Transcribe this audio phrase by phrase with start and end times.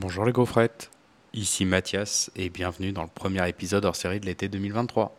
[0.00, 0.90] Bonjour les gaufrettes,
[1.34, 5.16] ici Mathias et bienvenue dans le premier épisode hors série de l'été 2023.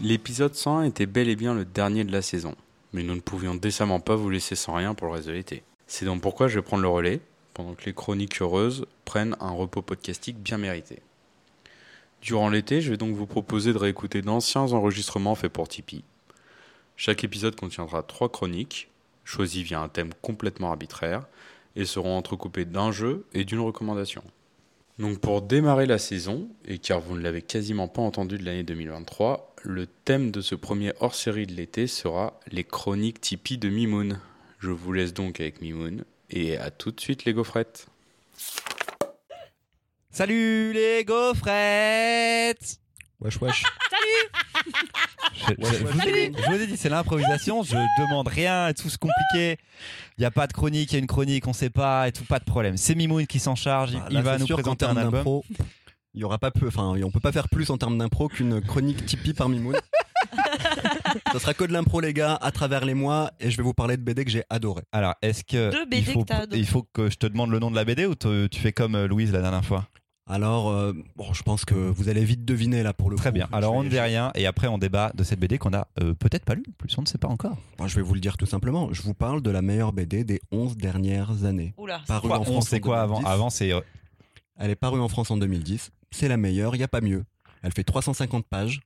[0.00, 2.54] L'épisode 101 était bel et bien le dernier de la saison,
[2.94, 5.62] mais nous ne pouvions décemment pas vous laisser sans rien pour le reste de l'été.
[5.86, 7.20] C'est donc pourquoi je vais prendre le relais,
[7.52, 11.02] pendant que les chroniques heureuses prennent un repos podcastique bien mérité.
[12.22, 16.04] Durant l'été, je vais donc vous proposer de réécouter d'anciens enregistrements faits pour Tipeee.
[16.96, 18.88] Chaque épisode contiendra trois chroniques,
[19.24, 21.26] choisies via un thème complètement arbitraire,
[21.76, 24.24] et seront entrecoupées d'un jeu et d'une recommandation.
[24.98, 28.62] Donc pour démarrer la saison, et car vous ne l'avez quasiment pas entendu de l'année
[28.62, 34.20] 2023, le thème de ce premier hors-série de l'été sera les chroniques Tipeee de Mimoun.
[34.58, 37.88] Je vous laisse donc avec Mimoun, et à tout de suite les gaufrettes
[40.16, 42.80] Salut les gaufrettes
[43.20, 43.62] Wesh wesh.
[45.36, 48.72] je, je- je vous ai dit, je vous ai dit, c'est l'improvisation, je demande rien,
[48.72, 49.58] tout se compliqué.
[50.16, 52.12] Il n'y a pas de chronique, il y a une chronique, on sait pas, et
[52.12, 52.78] tout, pas de problème.
[52.78, 55.42] C'est Mimoun qui s'en charge, il, Ah, il là, va nous sûr présenter un album.
[56.14, 58.62] Il y aura pas peu, enfin, on peut pas faire plus en termes d'impro qu'une
[58.62, 59.76] chronique Tipeee par Mimoun.
[61.34, 63.74] Ça sera que de l'impro, les gars, à travers les mois, et je vais vous
[63.74, 64.80] parler de BD que j'ai adoré.
[64.92, 66.58] Alors, est-ce que Deux BD il, faut, que t'as adoré.
[66.58, 68.72] il faut que je te demande le nom de la BD ou te- tu fais
[68.72, 69.86] comme euh, Louise la dernière fois?
[70.28, 73.34] Alors, euh, bon, je pense que vous allez vite deviner là pour le Très coup.
[73.34, 73.48] bien.
[73.52, 76.14] Alors, on ne dit rien et après on débat de cette BD qu'on a euh,
[76.14, 77.56] peut-être pas lue, en plus on ne sait pas encore.
[77.78, 78.92] Moi, je vais vous le dire tout simplement.
[78.92, 81.74] Je vous parle de la meilleure BD des 11 dernières années.
[81.76, 82.00] Oula.
[82.08, 83.32] Parue Quoi, en on France sait en quoi avant 2010.
[83.32, 83.80] Avant, c'est euh,
[84.58, 85.92] Elle est parue en France en 2010.
[86.10, 87.24] C'est la meilleure, il n'y a pas mieux.
[87.62, 88.80] Elle fait 350 pages.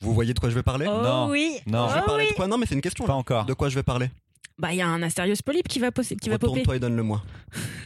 [0.00, 0.86] Vous voyez de quoi je vais parler?
[0.88, 1.28] Oh Non.
[1.30, 1.58] oui.
[1.66, 1.88] Non.
[1.88, 2.30] Je vais parler oui.
[2.30, 2.46] de quoi?
[2.46, 3.04] Non, mais c'est une question.
[3.04, 3.18] pas là.
[3.18, 3.44] encore.
[3.46, 4.08] De quoi je vais parler?
[4.58, 6.60] Bah, il y a un Astérios Polype qui va, qui va popper.
[6.60, 7.22] Retourne-toi et donne-le-moi.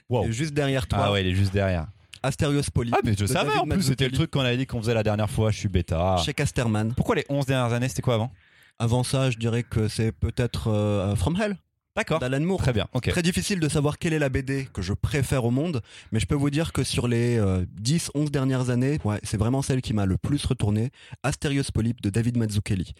[0.09, 0.31] Wow.
[0.31, 1.87] Juste derrière toi, Ah ouais, il est juste derrière.
[2.23, 2.95] Astérios Polype.
[2.97, 4.95] Ah mais je savais David en plus, c'était le truc qu'on avait dit qu'on faisait
[4.95, 6.17] la dernière fois, je suis bêta.
[6.25, 6.95] Chez Casterman.
[6.95, 8.31] Pourquoi les 11 dernières années, c'était quoi avant?
[8.79, 11.57] Avant ça, je dirais que c'est peut-être euh, From Hell
[11.95, 12.21] D'accord.
[12.21, 12.59] d'Alan Moore.
[12.63, 12.87] Très bien.
[13.03, 16.27] Très difficile de savoir quelle est la BD que je préfère au monde, mais je
[16.27, 19.93] peux vous dire que sur les euh, 10-11 dernières années, ouais, c'est vraiment celle qui
[19.93, 20.91] m'a le plus retourné,
[21.23, 22.93] Astérios Polype de David Mazzucchelli.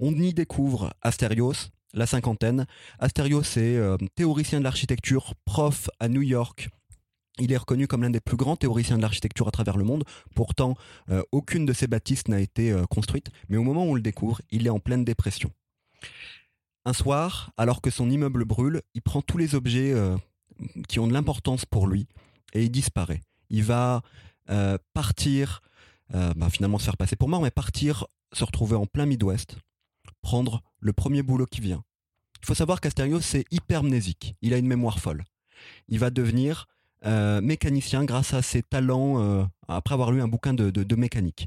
[0.00, 2.66] On y découvre Astérios, la cinquantaine.
[2.98, 6.68] Astérios est euh, théoricien de l'architecture, prof à New York.
[7.38, 10.04] Il est reconnu comme l'un des plus grands théoriciens de l'architecture à travers le monde.
[10.34, 10.76] Pourtant,
[11.10, 14.02] euh, aucune de ses bâtisses n'a été euh, construite, mais au moment où on le
[14.02, 15.50] découvre, il est en pleine dépression.
[16.84, 19.94] Un soir, alors que son immeuble brûle, il prend tous les objets
[20.88, 22.06] qui ont de l'importance pour lui
[22.54, 23.20] et il disparaît.
[23.50, 24.00] Il va
[24.94, 25.60] partir,
[26.08, 29.58] bah, finalement se faire passer pour mort, mais partir, se retrouver en plein Midwest,
[30.22, 31.84] prendre le premier boulot qui vient.
[32.42, 35.24] Il faut savoir qu'Astérios c'est hypermnésique, il a une mémoire folle.
[35.88, 36.66] Il va devenir
[37.06, 41.46] euh, mécanicien grâce à ses talents euh, après avoir lu un bouquin de, mécanique.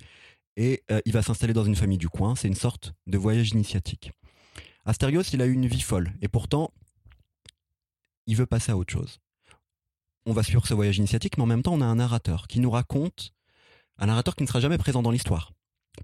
[0.55, 3.51] Et euh, il va s'installer dans une famille du coin, c'est une sorte de voyage
[3.51, 4.11] initiatique.
[4.85, 6.71] Astérios, il a eu une vie folle, et pourtant,
[8.27, 9.19] il veut passer à autre chose.
[10.25, 12.59] On va suivre ce voyage initiatique, mais en même temps, on a un narrateur qui
[12.59, 13.33] nous raconte,
[13.97, 15.51] un narrateur qui ne sera jamais présent dans l'histoire,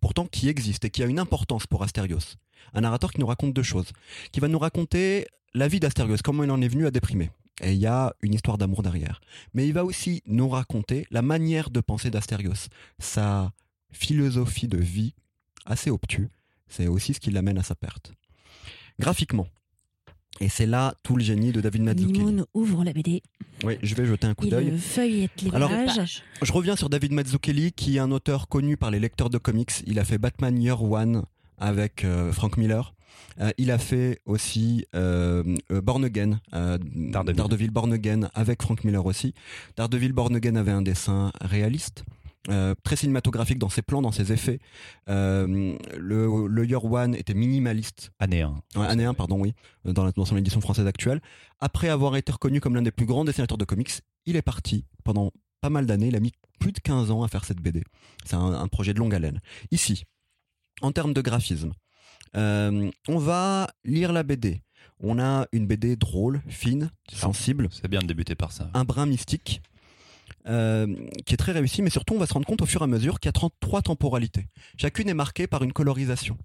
[0.01, 2.38] pourtant qui existe et qui a une importance pour Astérios.
[2.73, 3.91] Un narrateur qui nous raconte deux choses,
[4.31, 7.31] qui va nous raconter la vie d'Astérios, comment il en est venu à déprimer.
[7.61, 9.19] Et il y a une histoire d'amour derrière.
[9.53, 12.67] Mais il va aussi nous raconter la manière de penser d'Astérios,
[12.99, 13.51] sa
[13.91, 15.13] philosophie de vie
[15.65, 16.29] assez obtuse.
[16.67, 18.13] C'est aussi ce qui l'amène à sa perte.
[18.99, 19.47] Graphiquement.
[20.41, 22.19] Et c'est là tout le génie de David Mazzucchelli.
[22.19, 23.21] Mimoun ouvre la BD.
[23.63, 24.67] Oui, je vais jeter un coup d'œil.
[24.73, 26.23] Il feuillette les Alors- pages.
[26.41, 29.71] Je reviens sur David Mazzucchelli, qui est un auteur connu par les lecteurs de comics.
[29.85, 31.23] Il a fait Batman Year One
[31.59, 32.93] avec euh, Frank Miller.
[33.39, 37.71] Euh, il a fait aussi euh, Born Again, euh, Daredevil.
[37.71, 39.33] Born Again avec Frank Miller aussi.
[39.77, 42.03] Daredevil Born Again avait un dessin réaliste.
[42.83, 44.59] très cinématographique dans ses plans, dans ses effets.
[45.07, 45.77] Le,
[46.47, 48.55] le Year One était minimaliste Année 1.
[48.75, 49.53] Ouais, année 1, pardon, oui,
[49.85, 51.21] dans, la, dans son édition française actuelle.
[51.59, 53.91] Après avoir été reconnu comme l'un des plus grands dessinateurs de comics,
[54.25, 55.31] il est parti pendant
[55.61, 56.07] pas mal d'années.
[56.07, 57.83] Il a mis plus de 15 ans à faire cette BD.
[58.25, 59.41] C'est un, un projet de longue haleine.
[59.71, 60.05] Ici,
[60.81, 61.73] en termes de graphisme,
[62.35, 64.61] euh, on va lire la BD.
[65.01, 68.69] On a une BD drôle, fine, sensible, C'est bien de débuter par ça.
[68.73, 69.61] un brin mystique.
[70.47, 70.87] euh,
[71.25, 72.87] qui est très réussi, mais surtout on va se rendre compte au fur et à
[72.87, 74.47] mesure qu'il y a 33 temporalités.
[74.77, 76.37] Chacune est marquée par une colorisation.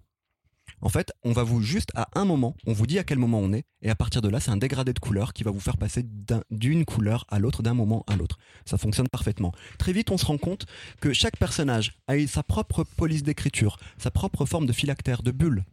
[0.80, 3.38] En fait, on va vous juste à un moment, on vous dit à quel moment
[3.40, 5.60] on est, et à partir de là, c'est un dégradé de couleurs qui va vous
[5.60, 8.38] faire passer d'un- d'une couleur à l'autre, d'un moment à l'autre.
[8.66, 9.52] Ça fonctionne parfaitement.
[9.78, 10.66] Très vite, on se rend compte
[11.00, 15.30] que chaque personnage a eu sa propre police d'écriture, sa propre forme de phylactère, de
[15.30, 15.64] bulle.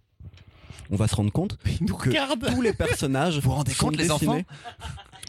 [0.90, 1.58] On va se rendre compte
[1.98, 2.10] que
[2.54, 4.44] tous les personnages Vous vous rendez sont compte, les dessinés- enfants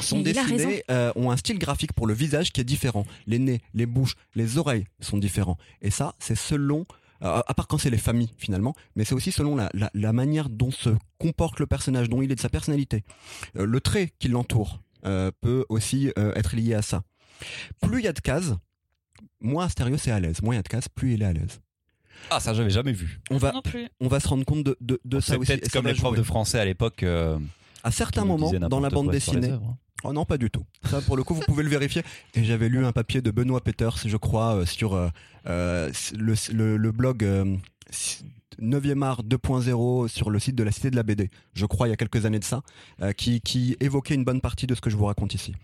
[0.01, 3.05] sont il dessinés, euh, ont un style graphique pour le visage qui est différent.
[3.27, 5.59] Les nez, les bouches, les oreilles sont différents.
[5.81, 6.85] Et ça, c'est selon, euh,
[7.23, 10.49] à part quand c'est les familles finalement, mais c'est aussi selon la, la, la manière
[10.49, 13.05] dont se comporte le personnage, dont il est de sa personnalité.
[13.57, 17.03] Euh, le trait qui l'entoure euh, peut aussi euh, être lié à ça.
[17.81, 18.53] Plus il y a de cases,
[19.41, 20.43] moins Asterios est à l'aise.
[20.43, 21.61] Moins il y a de cases, plus il est à l'aise.
[22.31, 23.21] Ah, ça, j'avais jamais vu.
[23.31, 23.53] On va,
[24.01, 25.53] on se rendre compte de, de, de ça C'est aussi.
[25.57, 27.03] peut-être comme les profs de français à l'époque.
[27.03, 27.39] euh,
[27.83, 29.77] À certains moments, dans la bande dessinée, hein.
[30.05, 30.65] Oh non, pas du tout.
[30.85, 32.03] Ça, pour le coup, vous pouvez le vérifier.
[32.35, 35.09] Et j'avais lu un papier de Benoît Peters, je crois, euh, sur euh,
[35.47, 37.57] euh, le, blog euh,
[38.61, 41.91] 9e art 2.0 sur le site de la Cité de la BD, je crois, il
[41.91, 42.63] y a quelques années de ça,
[43.17, 45.55] qui évoquait une bonne partie de ce que je vous raconte ici.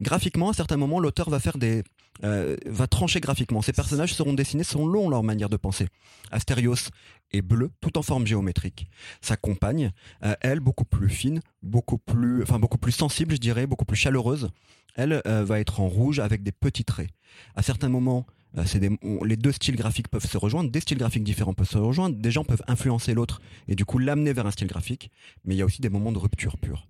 [0.00, 1.82] Graphiquement, à certains moments, l'auteur va faire des...
[2.24, 3.62] euh, va trancher graphiquement.
[3.62, 5.86] Ces personnages seront dessinés selon leur manière de penser.
[6.30, 6.90] Astérios
[7.30, 8.88] est bleu, tout en forme géométrique.
[9.20, 9.92] Sa compagne,
[10.24, 13.96] euh, elle, beaucoup plus fine, beaucoup plus, enfin beaucoup plus sensible, je dirais, beaucoup plus
[13.96, 14.50] chaleureuse.
[14.94, 17.10] Elle euh, va être en rouge avec des petits traits.
[17.54, 18.26] À certains moments,
[19.24, 22.30] les deux styles graphiques peuvent se rejoindre, des styles graphiques différents peuvent se rejoindre, des
[22.30, 25.10] gens peuvent influencer l'autre et du coup l'amener vers un style graphique.
[25.44, 26.88] Mais il y a aussi des moments de rupture pure.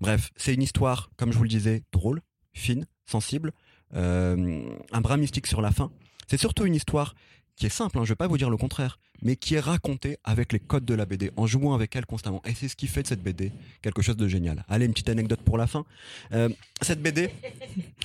[0.00, 2.20] Bref, c'est une histoire, comme je vous le disais, drôle,
[2.52, 3.52] fine, sensible,
[3.94, 5.90] un bras mystique sur la fin.
[6.28, 7.14] C'est surtout une histoire
[7.56, 10.16] qui est simple, hein, je vais pas vous dire le contraire, mais qui est racontée
[10.24, 12.40] avec les codes de la BD, en jouant avec elle constamment.
[12.46, 13.52] Et c'est ce qui fait de cette BD
[13.82, 14.64] quelque chose de génial.
[14.68, 15.84] Allez, une petite anecdote pour la fin.
[16.32, 16.48] Euh,
[16.80, 17.28] cette BD,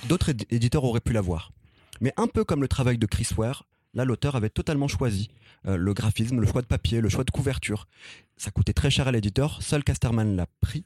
[0.08, 1.52] d'autres éd- éditeurs auraient pu la voir.
[2.00, 3.64] Mais un peu comme le travail de Chris Ware,
[3.94, 5.30] là l'auteur avait totalement choisi
[5.66, 7.88] euh, le graphisme, le choix de papier, le choix de couverture.
[8.36, 10.84] Ça coûtait très cher à l'éditeur, seul Casterman l'a pris.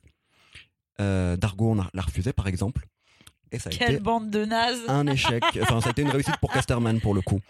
[1.00, 2.87] Euh, Dargo l'a refusé par exemple.
[3.52, 4.81] Et ça a Quelle été bande de nazes.
[4.88, 5.43] un échec.
[5.62, 7.40] Enfin, ça a été une réussite pour Casterman pour le coup.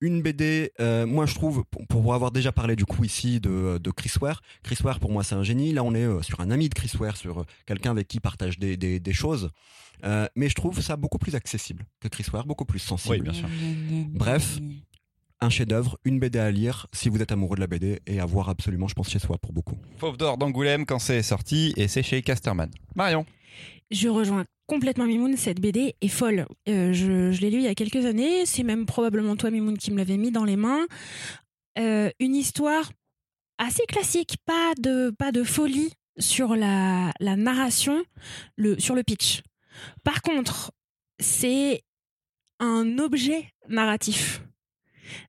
[0.00, 3.78] Une BD, euh, moi je trouve, pour, pour avoir déjà parlé du coup ici de,
[3.78, 5.72] de Chris Ware, Chris Ware pour moi c'est un génie.
[5.72, 8.18] Là on est euh, sur un ami de Chris Ware, sur euh, quelqu'un avec qui
[8.18, 9.50] il partage des, des, des choses.
[10.04, 13.14] Euh, mais je trouve ça beaucoup plus accessible que Chris Ware, beaucoup plus sensible.
[13.14, 13.48] Oui, bien sûr.
[14.10, 14.58] Bref.
[15.40, 18.24] Un chef-d'œuvre, une BD à lire si vous êtes amoureux de la BD et à
[18.26, 19.76] voir absolument, je pense, chez soi pour beaucoup.
[19.98, 22.68] Fauve d'or d'Angoulême quand c'est sorti et c'est chez Casterman.
[22.96, 23.24] Marion.
[23.92, 26.46] Je rejoins complètement Mimoun, cette BD est folle.
[26.68, 29.90] Euh, je l'ai lu il y a quelques années, c'est même probablement toi Mimoun qui
[29.90, 30.86] me l'avait mis dans les mains.
[31.78, 32.92] Euh, une histoire
[33.56, 38.04] assez classique, pas de, pas de folie sur la, la narration,
[38.56, 39.42] le, sur le pitch.
[40.04, 40.70] Par contre,
[41.18, 41.82] c'est
[42.60, 44.42] un objet narratif.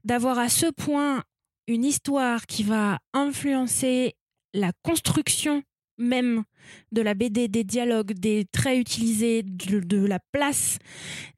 [0.03, 1.23] D'avoir à ce point
[1.67, 4.15] une histoire qui va influencer
[4.53, 5.63] la construction
[5.99, 6.43] même
[6.91, 10.79] de la BD, des dialogues, des traits utilisés, de, la place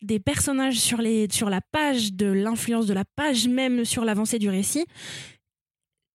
[0.02, 4.40] des personnages sur, les, sur la page, de l'influence de la page même sur l'avancée
[4.40, 4.86] du récit.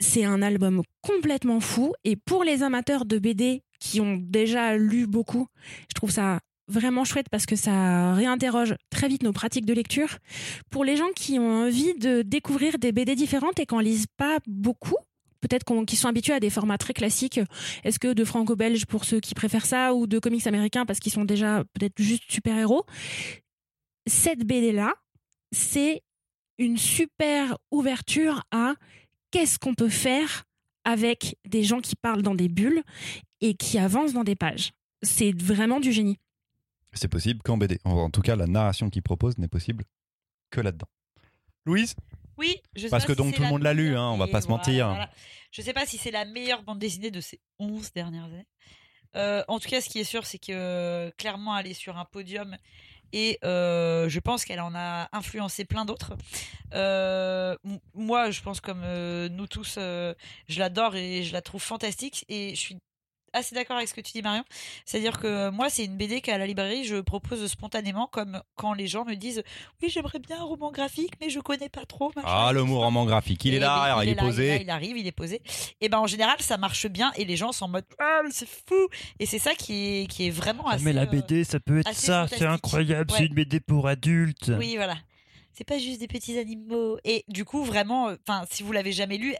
[0.00, 1.92] C'est un album complètement fou.
[2.04, 5.46] Et pour les amateurs de BD qui ont déjà lu beaucoup,
[5.88, 10.18] je trouve ça vraiment chouette parce que ça réinterroge très vite nos pratiques de lecture.
[10.70, 14.06] Pour les gens qui ont envie de découvrir des BD différentes et qui n'en lisent
[14.16, 14.96] pas beaucoup,
[15.40, 17.40] peut-être qui sont habitués à des formats très classiques.
[17.84, 21.12] Est-ce que de franco-belge pour ceux qui préfèrent ça ou de comics américains parce qu'ils
[21.12, 22.84] sont déjà peut-être juste super-héros?
[24.06, 24.94] Cette BD-là,
[25.52, 26.02] c'est
[26.58, 28.74] une super ouverture à
[29.30, 30.44] qu'est-ce qu'on peut faire
[30.84, 32.82] avec des gens qui parlent dans des bulles
[33.40, 34.72] et qui avancent dans des pages.
[35.02, 36.18] C'est vraiment du génie.
[36.92, 37.78] C'est possible qu'en BD.
[37.84, 39.84] En, en tout cas, la narration qu'il propose n'est possible
[40.50, 40.88] que là-dedans.
[41.66, 41.94] Louise?
[42.38, 43.84] Oui, je sais Parce pas que si donc c'est tout le la monde l'a lu,
[43.84, 44.88] meilleure hein, on va et pas se mentir.
[44.88, 45.10] voilà.
[45.52, 48.46] Je sais pas si c'est la meilleure bande dessinée de ces 11 dernières années.
[49.16, 51.96] Euh, en tout cas, ce qui est sûr, c'est que euh, clairement, elle est sur
[51.96, 52.56] un podium
[53.14, 56.12] et euh, je pense qu'elle en a influencé plein d'autres.
[56.74, 60.12] Euh, m- moi, je pense comme euh, nous tous, euh,
[60.48, 62.76] je l'adore et je la trouve fantastique et je suis
[63.36, 64.44] assez d'accord avec ce que tu dis Marion.
[64.84, 68.72] C'est-à-dire que euh, moi, c'est une BD qu'à la librairie, je propose spontanément, comme quand
[68.72, 69.42] les gens me disent
[69.82, 72.10] oui, j'aimerais bien un roman graphique, mais je connais pas trop.
[72.16, 73.44] machin, Ah, le mot roman graphique.
[73.44, 74.48] Il Et est là, ben, alors, il est là, posé.
[74.48, 75.40] là, il arrive, il est posé.
[75.80, 78.48] Et ben en général, ça marche bien et les gens sont en mode ah c'est
[78.48, 78.88] fou.
[79.18, 80.84] Et c'est ça qui est qui est vraiment assez.
[80.84, 83.18] mais la euh, BD, ça peut être ça, c'est incroyable, Ouais.
[83.18, 84.50] c'est une BD pour adultes.
[84.58, 84.96] Oui, voilà.
[85.52, 86.98] C'est pas juste des petits animaux.
[87.04, 89.34] Et du coup, vraiment, euh, enfin, si vous l'avez jamais lu,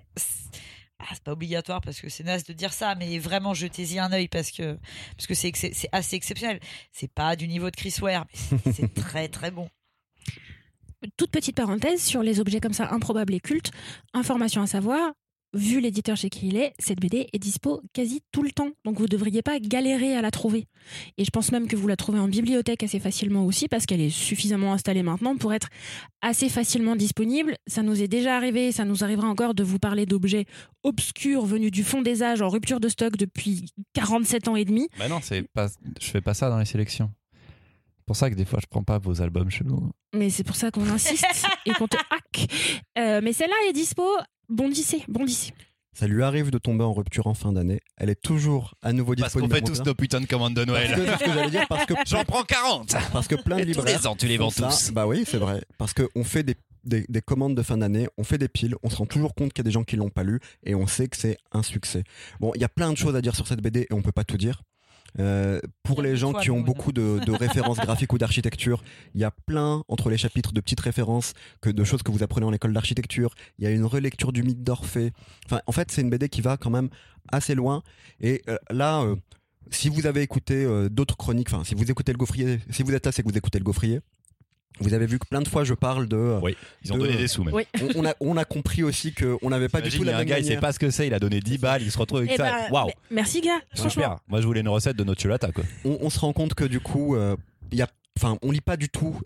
[0.99, 4.13] ah, c'est pas obligatoire parce que c'est naze de dire ça, mais vraiment jetez-y un
[4.13, 4.79] œil parce que
[5.17, 5.53] parce que c'est
[5.93, 6.59] assez exceptionnel.
[6.93, 9.69] C'est pas du niveau de Chris Ware, mais c'est- c'est très très bon.
[11.17, 13.71] toute petite parenthèse sur les objets comme ça improbables et cultes.
[14.15, 15.13] Information à savoir,
[15.55, 18.71] vu l'éditeur chez qui il est, cette BD est dispo quasi tout le temps.
[18.85, 20.67] Donc vous ne devriez pas galérer à la trouver.
[21.19, 24.01] Et je pense même que vous la trouvez en bibliothèque assez facilement aussi parce qu'elle
[24.01, 25.69] est suffisamment installée maintenant pour être
[26.21, 27.57] assez facilement disponible.
[27.67, 30.47] Ça nous est déjà arrivé, ça nous arrivera encore de vous parler d'objets
[30.83, 34.89] obscurs venus du fond des âges en rupture de stock depuis 47 ans et demi.
[34.99, 35.69] Bah non, c'est pas,
[36.01, 37.11] je fais pas ça dans les sélections.
[37.99, 39.91] C'est pour ça que des fois je prends pas vos albums chelous.
[40.15, 41.27] Mais c'est pour ça qu'on insiste
[41.67, 42.47] et qu'on te hack.
[42.99, 44.05] Euh, mais celle-là est dispo.
[44.49, 45.53] Bondissez, bondissez.
[45.93, 47.81] Ça lui arrive de tomber en rupture en fin d'année.
[47.97, 49.67] Elle est toujours à nouveau Parce qu'on disponible.
[49.69, 50.95] fait tous nos putains de commandes de Parce Noël.
[50.95, 53.63] que c'est ce que j'allais dire parce que J'en prends 40 parce que plein de
[53.63, 54.69] tous libraires les ans, tu les vends ça.
[54.69, 54.91] tous.
[54.93, 55.63] Bah oui, c'est vrai.
[55.79, 58.91] Parce qu'on fait des, des, des commandes de fin d'année, on fait des piles, on
[58.91, 60.87] se rend toujours compte qu'il y a des gens qui l'ont pas lu et on
[60.87, 62.05] sait que c'est un succès.
[62.41, 64.13] Bon, il y a plein de choses à dire sur cette BD et on peut
[64.13, 64.61] pas tout dire.
[65.19, 68.83] Euh, pour les gens qui ont beaucoup de, de références graphiques ou d'architecture,
[69.15, 72.23] il y a plein entre les chapitres de petites références que de choses que vous
[72.23, 73.35] apprenez en école d'architecture.
[73.59, 75.13] Il y a une relecture du mythe d'Orphée.
[75.47, 76.89] Enfin, en fait, c'est une BD qui va quand même
[77.29, 77.83] assez loin.
[78.21, 79.17] Et euh, là, euh,
[79.71, 83.05] si vous avez écouté d'autres chroniques, enfin, si vous écoutez le Gaufrier, si vous êtes
[83.05, 84.01] là, c'est que vous écoutez le Gaufrier.
[84.81, 86.39] Vous avez vu que plein de fois je parle de.
[86.43, 87.55] Oui, Ils ont de- donné des sous même.
[87.55, 87.65] Oui.
[87.81, 90.13] on, on a, on a compris aussi qu'on n'avait pas du tout il y a
[90.13, 90.61] la un même gars, il sait manière.
[90.61, 92.45] pas ce que c'est, il a donné 10 balles, il se retrouve avec Eh ça.
[92.45, 93.61] ben, Waouh, Merci, gars.
[93.75, 93.91] Franchement.
[93.91, 94.17] super.
[94.29, 95.65] Moi, je voulais une recette de nocciolata, quoi.
[95.85, 97.37] on, on se rend compte que du coup, euh,
[97.73, 99.19] il y a, enfin, on lit pas du tout.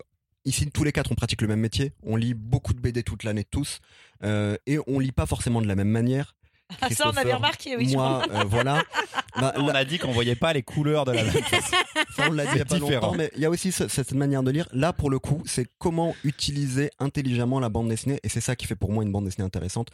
[0.45, 1.91] Ici, tous les quatre, on pratique le même métier.
[2.01, 3.79] On lit beaucoup de BD toute l'année, tous,
[4.23, 6.35] Euh, et on lit pas forcément de la même manière.
[6.81, 7.93] Ah, ça, on avait remarqué, oui.
[7.93, 8.83] Moi, euh, voilà.
[9.39, 11.33] Bah, On a dit qu'on voyait pas les couleurs de la même
[12.19, 13.07] on l'a dit il y a pas différent.
[13.07, 14.67] longtemps, mais il y a aussi ce- cette manière de lire.
[14.73, 18.67] Là, pour le coup, c'est comment utiliser intelligemment la bande dessinée, et c'est ça qui
[18.67, 19.87] fait pour moi une bande dessinée intéressante.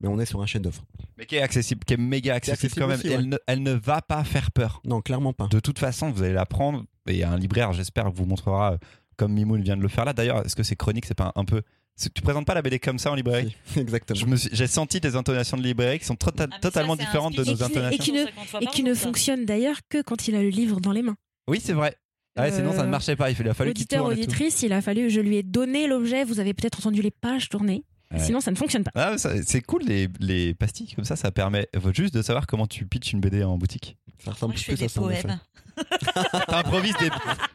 [0.00, 0.80] Mais on est sur un chef-d'œuvre.
[1.18, 2.98] Mais qui est accessible, qui est méga accessible, accessible quand même.
[2.98, 3.16] aussi, Et ouais.
[3.16, 4.80] elle, ne, elle ne va pas faire peur.
[4.84, 5.48] Non, clairement pas.
[5.48, 6.84] De toute façon, vous allez la prendre.
[7.08, 8.78] Et un libraire, j'espère, vous montrera, euh,
[9.16, 10.12] comme Mimoun vient de le faire là.
[10.12, 11.62] D'ailleurs, est-ce que c'est chronique C'est pas un, un peu.
[12.00, 14.34] Tu présentes pas la BD comme ça en librairie Si, Exactement.
[14.52, 17.60] J'ai senti des intonations de librairie qui sont Ah, ça, totalement différentes de nos Et
[17.60, 18.04] et intonations.
[18.04, 19.00] qui ne- 150 fois Et qui ne ça.
[19.00, 21.16] fonctionne d'ailleurs que quand il a le livre dans les mains.
[21.48, 21.94] Oui, c'est vrai.
[22.36, 23.30] Ah ouais, sinon, ça ne Euh, marchait pas.
[23.30, 24.10] Il a fallu qu'il tourne.
[24.12, 24.20] et tout.
[24.22, 27.48] auditrice, il a fallu, je lui ai donné l'objet, vous avez peut-être entendu les pages
[27.48, 27.84] tourner.
[28.10, 28.18] Ouais.
[28.18, 28.90] Sinon, ça ne fonctionne pas.
[28.96, 32.86] Ah, c'est cool les, les pastilles comme ça, ça permet juste de savoir comment tu
[32.86, 33.96] pitches une BD en boutique.
[34.24, 35.00] Ça ressemble Moi, je fais plus à des ça.
[35.00, 35.38] poèmes.
[36.48, 37.10] T'improvises des,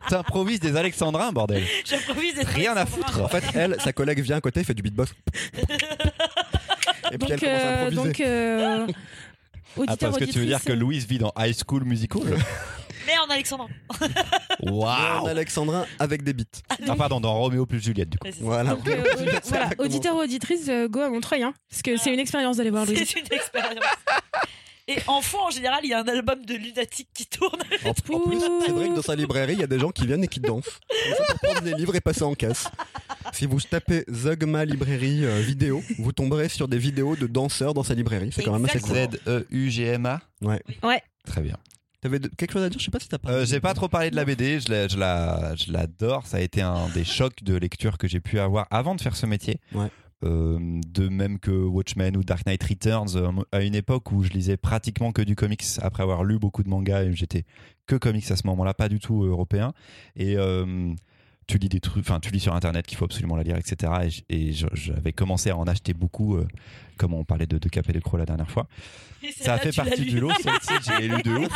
[0.09, 1.63] t'improvises des alexandrins, bordel.
[1.85, 3.21] J'improvise des Rien à foutre.
[3.21, 5.11] En fait, elle, sa collègue vient à côté, fait du beatbox.
[7.11, 8.03] Et puis elle Donc, commence à euh, improviser.
[8.03, 8.87] donc euh,
[9.77, 12.21] Ah, auditeur, parce que tu veux dire que Louise vit dans High School Musical?
[13.07, 13.67] Mais en Alexandrin.
[14.01, 16.43] Mais Waouh en alexandrin avec des beats.
[16.87, 18.27] Ah, pardon, dans Roméo plus Juliette, du coup.
[18.27, 18.45] Ouais, c'est ça.
[18.45, 18.69] Voilà.
[18.75, 22.19] donc, euh, audi- voilà, auditeur, auditrice, euh, go à Montreuil, hein, parce que c'est une
[22.19, 23.03] expérience d'aller voir Louise.
[23.07, 23.83] C'est une expérience.
[24.89, 27.59] Et en fond, en général, il y a un album de lunatique qui tourne.
[27.85, 30.05] En, en plus, c'est vrai que dans sa librairie, il y a des gens qui
[30.07, 30.65] viennent et qui dansent.
[31.17, 32.67] Ça, pour prendre des livres et passer en caisse.
[33.33, 37.83] Si vous tapez Zugma librairie euh, vidéo, vous tomberez sur des vidéos de danseurs dans
[37.83, 38.31] sa librairie.
[38.33, 38.95] C'est quand même assez cool.
[38.95, 40.61] Z-E-U-G-M-A Ouais.
[40.83, 41.01] Ouais.
[41.25, 41.55] Très bien.
[42.01, 42.79] T'avais quelque chose à dire?
[42.79, 43.29] Je sais pas si t'as pas.
[43.29, 46.25] Euh, j'ai pas trop parlé de la BD, je la- je la- je l'adore.
[46.27, 49.17] Ça a été un des chocs de lecture que j'ai pu avoir avant de faire
[49.17, 49.59] ce métier.
[49.73, 49.89] Ouais.
[50.25, 54.31] Euh, de même que Watchmen ou Dark Knight Returns, euh, à une époque où je
[54.31, 57.45] lisais pratiquement que du comics après avoir lu beaucoup de mangas et j'étais
[57.87, 59.71] que comics à ce moment-là, pas du tout européen.
[60.17, 60.93] Et euh,
[61.47, 64.09] tu lis des trucs, enfin tu lis sur internet qu'il faut absolument la lire, etc.
[64.27, 66.37] Et j'avais commencé à en acheter beaucoup,
[66.99, 68.67] comme on parlait de, de Cap et de Croc la dernière fois.
[69.41, 71.47] Ça a fait partie du lot, celle-ci, j'ai lu de ouf.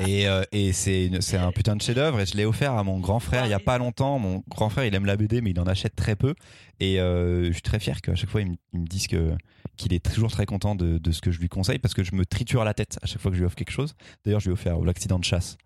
[0.08, 2.82] Et, euh, et c'est une- c'est un putain de chef-d'œuvre et je l'ai offert à
[2.82, 4.18] mon grand frère il y a pas longtemps.
[4.18, 6.34] Mon grand frère, il aime la BD, mais il en achète très peu.
[6.80, 9.32] Et euh, je suis très fier qu'à chaque fois, ils me, ils me disent que
[9.76, 12.14] qu'il est toujours très content de, de ce que je lui conseille parce que je
[12.14, 13.94] me triture la tête à chaque fois que je lui offre quelque chose.
[14.24, 15.56] D'ailleurs, je lui ai offert l'accident de chasse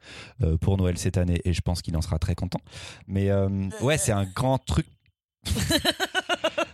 [0.42, 2.60] euh, pour Noël cette année et je pense qu'il en sera très content.
[3.08, 3.48] Mais euh,
[3.80, 4.86] ouais, c'est un grand truc.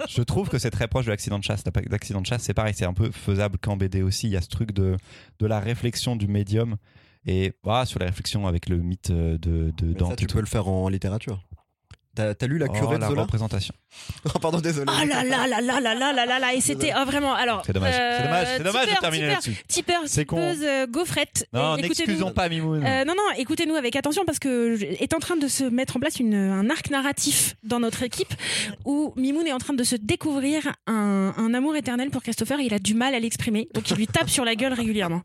[0.08, 1.64] je trouve que c'est très proche de l'accident de chasse.
[1.90, 4.28] L'accident de chasse, c'est pareil, c'est un peu faisable qu'en BD aussi.
[4.28, 4.96] Il y a ce truc de,
[5.38, 6.76] de la réflexion du médium
[7.26, 10.46] et voilà, sur la réflexion avec le mythe euh, de, Dante ça, tu peux le
[10.46, 11.44] faire en littérature.
[12.14, 13.74] T'as lu La Oh, curée de la Zola représentation.
[14.34, 14.86] Oh, pardon, désolé.
[14.88, 17.62] Oh là là là là là là là là là et c'était oh, vraiment alors
[17.66, 17.94] C'est dommage.
[17.94, 19.56] euh, c'est dommage, c'est dommage de terminer là-dessus.
[19.68, 20.36] tipeur, C'est con.
[20.36, 21.88] tipeuse, euh, gaufrette Non, écoutez-nous.
[22.06, 22.84] n'excusons pas Mimoun.
[22.84, 26.00] Euh, non, non, écoutez-nous avec attention parce que est en train de se mettre en
[26.00, 28.32] place une, un arc narratif dans notre équipe
[28.84, 32.64] où Mimoun est en train de se découvrir un, un amour éternel pour Christopher et
[32.64, 33.68] il a du mal à l'exprimer.
[33.74, 35.22] Donc il lui tape sur la gueule régulièrement.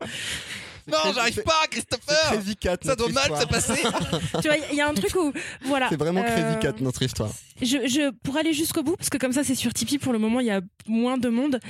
[0.90, 2.76] Non, j'arrive pas, Christopher Crazy Cat.
[2.82, 3.74] Ça doit mal se passer
[4.42, 5.32] tu vois, il y a un truc où.
[5.64, 5.88] Voilà.
[5.90, 7.30] C'est vraiment Euh, Crazy Cat notre histoire.
[7.60, 10.18] Je, je, pour aller jusqu'au bout, parce que comme ça c'est sur Tipeee pour le
[10.18, 11.60] moment, il y a moins de monde.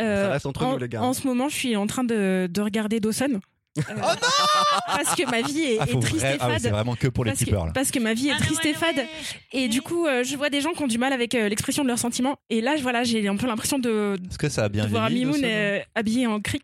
[0.00, 1.02] euh, Ça reste entre en, nous, les gars.
[1.02, 3.40] en ce moment, je suis en train de, de regarder Dawson.
[3.78, 3.82] Euh,
[4.86, 6.62] Parce que ma vie est, Ah, est triste vrai- et ah oui, fade.
[6.62, 7.72] c'est vraiment que pour les parce, que, tipeurs là.
[7.72, 8.96] parce que ma vie est Ah, triste ouais, et fade.
[8.96, 9.08] ouais.
[9.52, 11.84] Et du coup, euh, je vois des gens qui ont du mal avec euh, l'expression
[11.84, 12.38] de leurs sentiments.
[12.50, 15.08] Et là, voilà, j'ai un peu l'impression de, Est-ce que ça a bien de voir
[15.10, 16.60] Mimoun euh, habillé en Crix.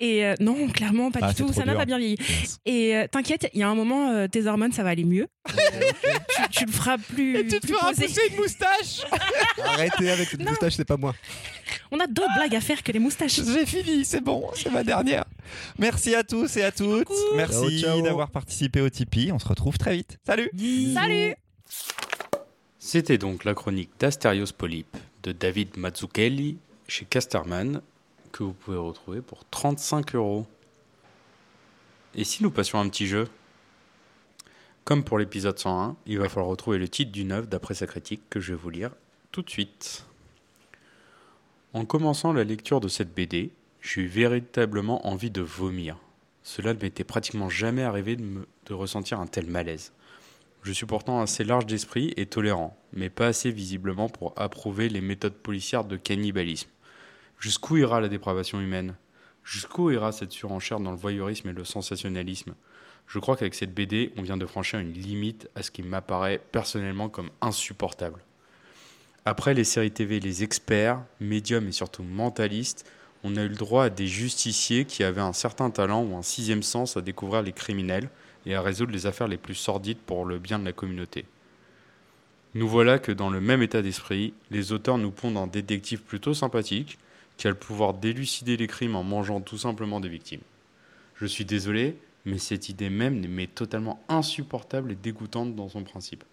[0.00, 1.52] Et euh, non, clairement, pas Ah, du tout.
[1.52, 2.16] Ça n'a pas bien vieilli.
[2.18, 2.58] Yes.
[2.66, 5.28] Et euh, t'inquiète, il y a un moment, euh, tes hormones, ça va aller mieux.
[5.50, 5.52] Euh,
[6.50, 7.44] tu, tu le feras plus.
[7.46, 8.06] plus posé.
[8.30, 9.02] une moustache
[9.64, 11.14] Arrêtez avec cette moustache, c'est pas moi.
[11.92, 13.40] On a d'autres blagues à faire que les moustaches.
[13.44, 15.24] J'ai fini, c'est bon, c'est ma dernière.
[15.78, 17.08] Merci à tous et à toutes.
[17.36, 19.30] Merci d'avoir participé au Tipeee.
[19.32, 20.18] On se retrouve très vite.
[20.26, 20.50] Salut
[20.92, 21.34] Salut
[22.78, 26.58] C'était donc la chronique d'Asterios Polype de David Mazzucchelli
[26.88, 27.80] chez Casterman
[28.34, 30.44] que vous pouvez retrouver pour 35 euros.
[32.16, 33.28] Et si nous passions un petit jeu?
[34.84, 38.22] Comme pour l'épisode 101, il va falloir retrouver le titre d'une œuvre d'après sa critique
[38.28, 38.90] que je vais vous lire
[39.30, 40.04] tout de suite.
[41.74, 45.96] En commençant la lecture de cette BD, j'ai eu véritablement envie de vomir.
[46.42, 49.92] Cela ne m'était pratiquement jamais arrivé de, de ressentir un tel malaise.
[50.64, 55.00] Je suis pourtant assez large d'esprit et tolérant, mais pas assez visiblement pour approuver les
[55.00, 56.68] méthodes policières de cannibalisme.
[57.38, 58.94] Jusqu'où ira la dépravation humaine?
[59.44, 62.54] Jusqu'où ira cette surenchère dans le voyeurisme et le sensationnalisme?
[63.06, 66.40] Je crois qu'avec cette BD, on vient de franchir une limite à ce qui m'apparaît
[66.52, 68.20] personnellement comme insupportable.
[69.26, 72.90] Après les séries TV Les Experts, médiums et surtout mentalistes,
[73.22, 76.22] on a eu le droit à des justiciers qui avaient un certain talent ou un
[76.22, 78.10] sixième sens à découvrir les criminels
[78.44, 81.24] et à résoudre les affaires les plus sordides pour le bien de la communauté.
[82.54, 86.34] Nous voilà que dans le même état d'esprit, les auteurs nous pondent un détective plutôt
[86.34, 86.98] sympathique
[87.36, 90.40] qui le pouvoir d'élucider les crimes en mangeant tout simplement des victimes.
[91.16, 96.24] Je suis désolé, mais cette idée même m'est totalement insupportable et dégoûtante dans son principe.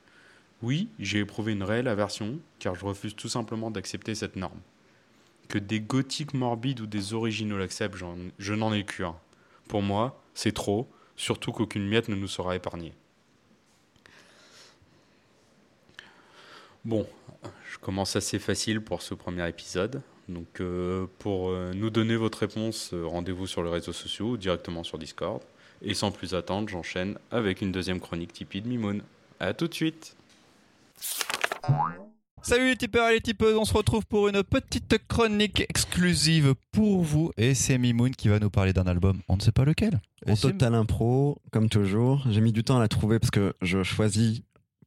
[0.61, 4.59] Oui, j'ai éprouvé une réelle aversion, car je refuse tout simplement d'accepter cette norme.
[5.49, 7.97] Que des gothiques morbides ou des originaux l'acceptent,
[8.37, 9.15] je n'en ai qu'un.
[9.67, 12.93] Pour moi, c'est trop, surtout qu'aucune miette ne nous sera épargnée.
[16.85, 17.07] Bon,
[17.69, 20.01] je commence assez facile pour ce premier épisode.
[20.29, 24.37] Donc, euh, pour euh, nous donner votre réponse, euh, rendez-vous sur les réseaux sociaux ou
[24.37, 25.41] directement sur Discord.
[25.81, 29.01] Et sans plus attendre, j'enchaîne avec une deuxième chronique Tipeee de Mimoun.
[29.39, 30.15] A tout de suite
[32.43, 37.01] Salut les tipeurs et les tipeuses, on se retrouve pour une petite chronique exclusive pour
[37.01, 37.31] vous.
[37.37, 40.01] Et c'est Mimoun qui va nous parler d'un album, on ne sait pas lequel.
[40.27, 42.23] C'est- total impro, comme toujours.
[42.29, 44.41] J'ai mis du temps à la trouver parce que je choisis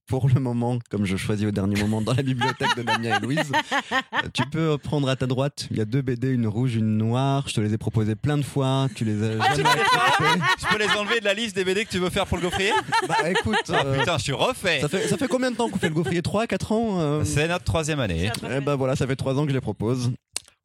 [0.06, 3.20] pour le moment, comme je choisis au dernier moment dans la bibliothèque de Damien et
[3.20, 3.50] Louise.
[3.92, 6.96] Euh, Tu peux prendre à ta droite, il y a deux BD, une rouge, une
[6.98, 7.44] noire.
[7.48, 10.42] Je te les ai proposées plein de fois, tu les as jamais acceptées.
[10.60, 12.42] Je peux les enlever de la liste des BD que tu veux faire pour le
[12.42, 12.72] gaufrier?
[13.08, 15.68] Bah écoute, Ah euh, putain, je suis refait ça, fait, ça fait combien de temps
[15.68, 16.22] qu'on fait le gaufrier?
[16.22, 17.24] 3, 4 ans euh?
[17.24, 18.30] C'est notre troisième année.
[18.50, 20.12] Eh ben voilà, ça fait 3 ans que je les propose.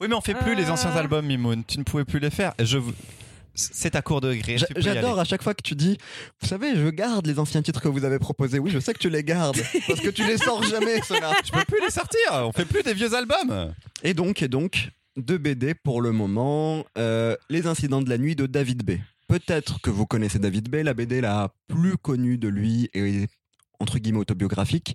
[0.00, 1.62] Oui, mais on fait plus les anciens albums, Mimoun.
[1.66, 2.54] Tu ne pouvais plus les faire.
[2.58, 2.78] Je...
[3.54, 4.56] C'est à court de gré.
[4.56, 5.98] Tu J'adore à chaque fois que tu dis,
[6.40, 8.58] vous savez, je garde les anciens titres que vous avez proposés.
[8.58, 11.32] Oui, je sais que tu les gardes parce que tu les sors jamais, ceux-là.
[11.44, 12.18] Je peux plus les sortir.
[12.32, 13.74] On fait plus des vieux albums.
[14.02, 16.84] Et donc, et donc, deux BD pour le moment.
[16.98, 18.92] Euh, les incidents de la nuit de David B.
[19.28, 20.76] Peut-être que vous connaissez David B.
[20.76, 23.28] La BD la plus connue de lui est
[23.80, 24.94] entre guillemets autobiographique.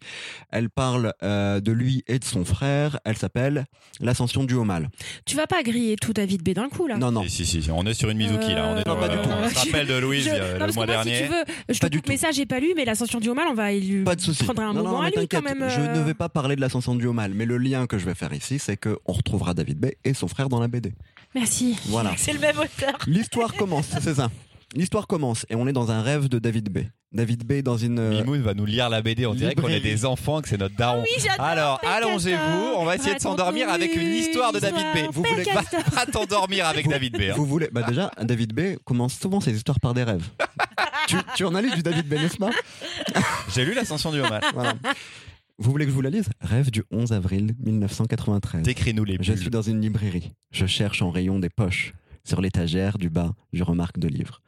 [0.52, 3.00] Elle parle euh, de lui et de son frère.
[3.06, 3.66] Elle s'appelle
[4.00, 4.90] L'ascension du haut mal.
[5.26, 7.24] Tu vas pas griller tout David B d'un coup là Non, non.
[7.28, 8.68] Si, si, si, on est sur une Mizuki là.
[8.68, 9.30] On est Euh, non, pas du tout.
[9.30, 11.16] On se rappelle de Louise Je- euh, non, le mois moi, dernier.
[11.16, 12.12] Si tu veux, je Pas te du coupe, tout.
[12.12, 14.22] mais ça, j'ai pas lu, mais l'ascension du haut mal, on va lui Pas de
[14.22, 14.44] souci.
[14.44, 15.66] prendre un Non, moment non, à lui quand même.
[15.70, 18.06] Je ne vais pas parler de l'ascension du haut mal, mais le lien que je
[18.06, 20.94] vais faire ici, c'est que on retrouvera David B et son frère dans la BD.
[21.34, 21.78] Merci.
[21.88, 22.14] Voilà.
[22.18, 22.98] C'est le même auteur.
[23.08, 24.30] L'histoire commence, c'est ça.
[24.76, 26.80] L'histoire commence et on est dans un rêve de David B.
[27.14, 27.98] David B dans une.
[27.98, 29.26] euh, Mimoun va nous lire la BD.
[29.26, 31.02] On dirait qu'on est des enfants, que c'est notre daron.
[31.02, 31.46] Oui, j'adore.
[31.46, 32.74] Alors, allongez-vous.
[32.76, 35.14] On va essayer de s'endormir avec une histoire de David B.
[35.14, 35.80] Vous voulez- castor.
[35.94, 37.22] Va t'endormir avec David B.
[37.30, 37.34] hein.
[37.38, 40.28] Vous voulez Bah déjà, David B commence souvent ses histoires par des rêves.
[41.08, 42.50] tu, tu en as lu du David B, n'est-ce pas?
[43.56, 44.20] J'ai lu l'ascension du.
[44.20, 44.74] Voilà.
[45.58, 46.28] Vous voulez que je vous la lise?
[46.42, 48.64] Rêve du 11 avril 1993.
[48.64, 49.40] Décris-nous les Je bulles.
[49.42, 50.34] suis dans une librairie.
[50.52, 51.94] Je cherche en rayon des poches.
[52.26, 54.42] Sur l'étagère du bas, je remarque deux livres.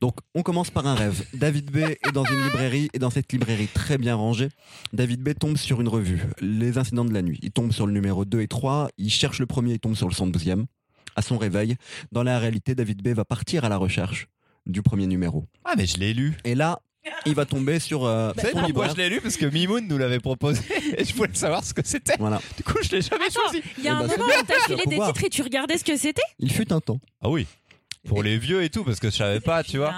[0.00, 1.26] Donc, on commence par un rêve.
[1.34, 4.48] David B est dans une librairie et dans cette librairie très bien rangée,
[4.92, 7.40] David B tombe sur une revue, Les incidents de la nuit.
[7.42, 10.08] Il tombe sur le numéro 2 et 3, il cherche le premier, il tombe sur
[10.08, 10.66] le 112e.
[11.16, 11.76] À son réveil,
[12.12, 14.28] dans la réalité, David B va partir à la recherche
[14.66, 15.46] du premier numéro.
[15.64, 16.36] Ah, mais je l'ai lu.
[16.44, 16.78] Et là,
[17.26, 19.98] il va tomber sur euh, Vous savez pourquoi je l'ai lu Parce que Mimoun nous
[19.98, 20.60] l'avait proposé
[20.98, 22.16] et je voulais savoir ce que c'était.
[22.18, 22.40] Voilà.
[22.56, 23.62] Du coup, je l'ai jamais Attends, choisi.
[23.78, 25.78] il y a Eh un ben, moment où t'as filé des titres et tu regardais
[25.78, 26.22] ce que c'était?
[26.38, 27.00] Il fut un temps.
[27.22, 27.46] Ah oui.
[28.08, 29.92] Pour les vieux et tout, parce que je savais pas, tu vois.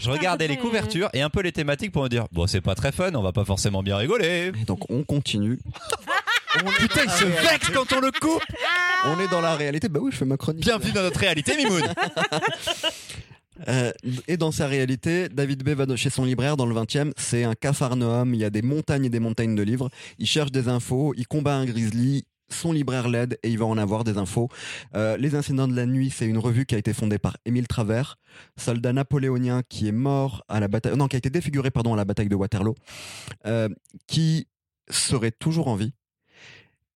[0.00, 2.74] Je regardais les couvertures et un peu les thématiques pour me dire bon, c'est pas
[2.74, 4.50] très fun, on va pas forcément bien rigoler.
[4.60, 5.58] Et donc, on continue.
[6.64, 7.48] On est Putain, dans il la se réalité.
[7.52, 8.42] vexe quand on le coupe.
[9.04, 9.88] On est dans la réalité.
[9.88, 10.64] Bah oui, je fais ma chronique.
[10.64, 11.80] Bienvenue dans notre réalité, Mimoun.
[13.68, 13.92] Euh,
[14.28, 17.12] et dans sa réalité, David B va chez son libraire dans le 20e.
[17.16, 18.34] C'est un cafarnaum.
[18.34, 19.90] Il y a des montagnes et des montagnes de livres.
[20.18, 21.14] Il cherche des infos.
[21.16, 22.24] Il combat un grizzly.
[22.52, 24.48] Son libraire l'aide et il va en avoir des infos.
[24.96, 27.68] Euh, Les incidents de la nuit, c'est une revue qui a été fondée par Émile
[27.68, 28.18] Travers,
[28.56, 31.96] soldat napoléonien qui est mort à la bataille, non, qui a été défiguré pardon à
[31.96, 32.74] la bataille de Waterloo,
[33.46, 33.68] euh,
[34.08, 34.48] qui
[34.90, 35.92] serait toujours en vie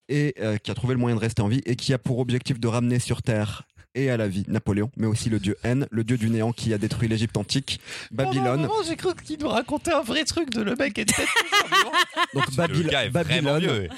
[0.09, 2.59] et qui a trouvé le moyen de rester en vie et qui a pour objectif
[2.59, 3.63] de ramener sur Terre
[3.95, 6.73] et à la vie Napoléon, mais aussi le dieu N, le dieu du néant qui
[6.75, 7.81] a détruit l'Égypte antique,
[8.11, 8.69] Babylone.
[8.87, 11.23] j'ai cru qu'il nous racontait un vrai truc de le mec était
[12.35, 13.89] Donc Le Babyl- gars est vraiment Babylone vieux.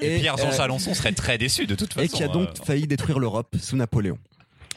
[0.00, 2.04] Et, Pierre-Jean euh, Chalençon serait très déçu de toute façon.
[2.06, 2.64] et qui a donc euh.
[2.64, 4.18] failli détruire l'Europe sous Napoléon.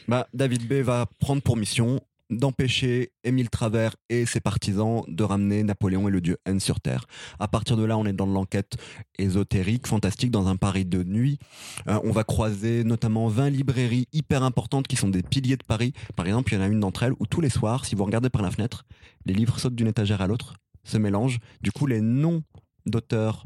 [0.08, 5.64] Bah, David B va prendre pour mission d'empêcher Émile Travers et ses partisans de ramener
[5.64, 7.06] Napoléon et le dieu N sur Terre.
[7.40, 8.78] À partir de là, on est dans l'enquête
[9.18, 11.40] ésotérique, fantastique, dans un Paris de nuit.
[11.88, 15.94] Euh, on va croiser notamment 20 librairies hyper importantes qui sont des piliers de Paris.
[16.16, 18.06] Par exemple, il y en a une d'entre elles où tous les soirs, si vous
[18.06, 18.86] regardez par la fenêtre,
[19.26, 21.40] les livres sautent d'une étagère à l'autre, se mélangent.
[21.62, 22.44] Du coup, les noms
[22.86, 23.46] d'auteurs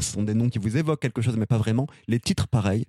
[0.00, 1.86] sont des noms qui vous évoquent quelque chose, mais pas vraiment.
[2.08, 2.86] Les titres, pareil.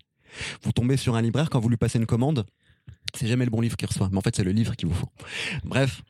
[0.64, 2.46] Vous tombez sur un libraire quand vous lui passez une commande.
[3.16, 4.94] C'est jamais le bon livre qu'il reçoit, mais en fait, c'est le livre qu'il vous
[4.96, 5.10] faut.
[5.64, 6.02] Bref.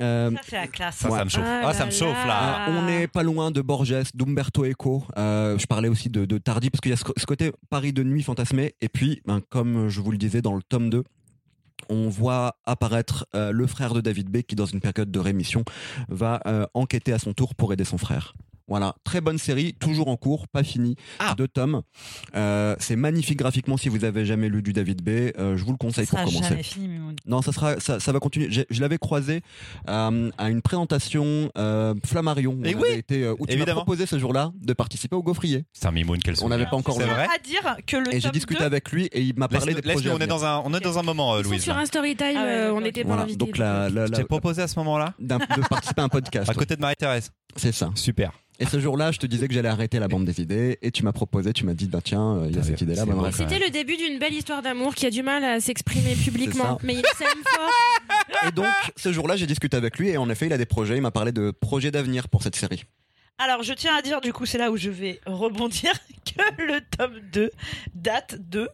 [0.00, 0.96] euh, Ça, c'est la classe.
[0.96, 1.44] Ça, ça me chauffe.
[1.44, 2.26] Ah Ah, ça là me chauffe là.
[2.26, 2.66] là.
[2.70, 5.04] on n'est pas loin de Borges, d'Umberto Eco.
[5.16, 7.92] Euh, je parlais aussi de, de Tardy, parce qu'il y a ce, ce côté Paris
[7.92, 8.74] de nuit fantasmé.
[8.80, 11.02] Et puis, ben, comme je vous le disais dans le tome 2,
[11.88, 15.64] on voit apparaître euh, le frère de David B qui, dans une période de rémission,
[16.08, 18.34] va euh, enquêter à son tour pour aider son frère.
[18.72, 21.34] Voilà, très bonne série, toujours en cours, pas fini, Ah.
[21.36, 21.82] deux tomes.
[22.34, 25.08] Euh, c'est magnifique graphiquement si vous avez jamais lu du David B.
[25.38, 26.48] Euh, je vous le Ça conseille pour sera commencer.
[26.48, 27.14] jamais fini, Mimoun.
[27.26, 28.48] Non, ça sera, ça, ça va continuer.
[28.50, 29.42] Je l'avais croisé
[29.90, 32.58] euh, à une présentation euh, Flammarion.
[32.64, 33.82] Et On oui, avait été, euh, où tu m'as évidemment.
[33.82, 35.66] proposé ce jour-là de participer au Gaufrier.
[35.74, 37.10] C'est un mimoun, quel On n'avait pas encore C'est lu.
[37.10, 39.74] vrai à dire que le Et j'ai discuté 2, avec lui et il m'a parlé
[39.74, 40.08] Laisse- des projets.
[40.10, 41.62] on est dans un, on est dans un moment, euh, Louise.
[41.62, 43.36] sur un story time, Ah euh, on n'était pas Voilà, invités.
[43.36, 45.36] donc la, la- proposé à ce moment-là, de
[45.68, 46.48] participer à un podcast.
[46.48, 47.30] à côté de Marie-Thérèse.
[47.56, 47.90] C'est ça.
[47.94, 48.32] Super.
[48.58, 51.02] Et ce jour-là, je te disais que j'allais arrêter la bande des idées et tu
[51.04, 53.04] m'as proposé, tu m'as dit, bah tiens, euh, il y a cette idée-là.
[53.06, 53.34] bah, bref.
[53.36, 56.94] C'était le début d'une belle histoire d'amour qui a du mal à s'exprimer publiquement, mais
[56.94, 57.70] il s'aime fort.
[58.48, 60.96] Et donc, ce jour-là, j'ai discuté avec lui et en effet, il a des projets.
[60.96, 62.84] Il m'a parlé de projets d'avenir pour cette série.
[63.38, 65.90] Alors, je tiens à dire, du coup, c'est là où je vais rebondir,
[66.24, 67.50] que le tome 2
[67.94, 68.68] date de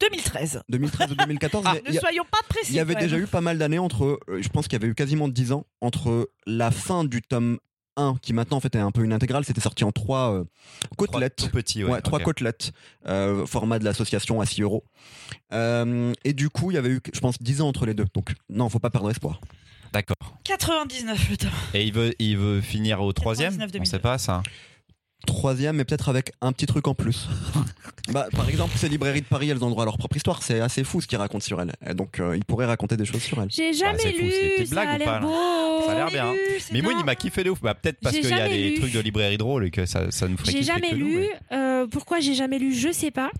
[0.00, 0.62] 2013.
[0.68, 2.72] 2013 ou 2014, Ah, mais Ne a- soyons pas précis.
[2.72, 4.90] Il y avait déjà eu pas mal d'années entre, euh, je pense qu'il y avait
[4.90, 7.58] eu quasiment 10 ans entre la fin du tome
[7.96, 10.44] 1, qui maintenant en fait est un peu une intégrale, c'était sorti en trois euh,
[10.96, 11.50] côtelettes.
[11.52, 11.84] Ouais.
[11.84, 12.72] Ouais, trois côtelettes,
[13.06, 14.84] euh, format de l'association à 6 euros.
[15.52, 18.06] Euh, et du coup, il y avait eu, je pense, 10 ans entre les deux.
[18.14, 19.40] Donc, non, faut pas perdre espoir.
[19.92, 20.38] D'accord.
[20.44, 21.50] 99 le tome.
[21.74, 23.52] Et il veut, il veut finir au troisième?
[23.52, 24.42] 99, On sait pas ça.
[25.26, 27.28] Troisième, mais peut-être avec un petit truc en plus.
[28.12, 30.42] bah, par exemple, ces librairies de Paris, elles ont droit à leur propre histoire.
[30.42, 31.72] C'est assez fou ce qu'ils racontent sur elles.
[31.88, 33.48] Et donc, euh, ils pourraient raconter des choses sur elles.
[33.50, 35.26] J'ai jamais c'est fou, lu, c'est des petites ça blagues a ou l'air pas, là
[35.26, 35.86] beau.
[35.86, 36.32] Ça a l'air bien.
[36.60, 37.00] C'est Mimoun, bien.
[37.00, 37.60] il m'a kiffé de ouf.
[37.60, 38.80] Bah, peut-être parce J'ai qu'il y a jamais des lu.
[38.80, 41.06] trucs de librairie drôle et que ça, ça nous ferait J'ai kiffer jamais que nous,
[41.06, 41.16] lu.
[41.18, 43.30] mais- euh, pourquoi j'ai jamais lu, je sais pas.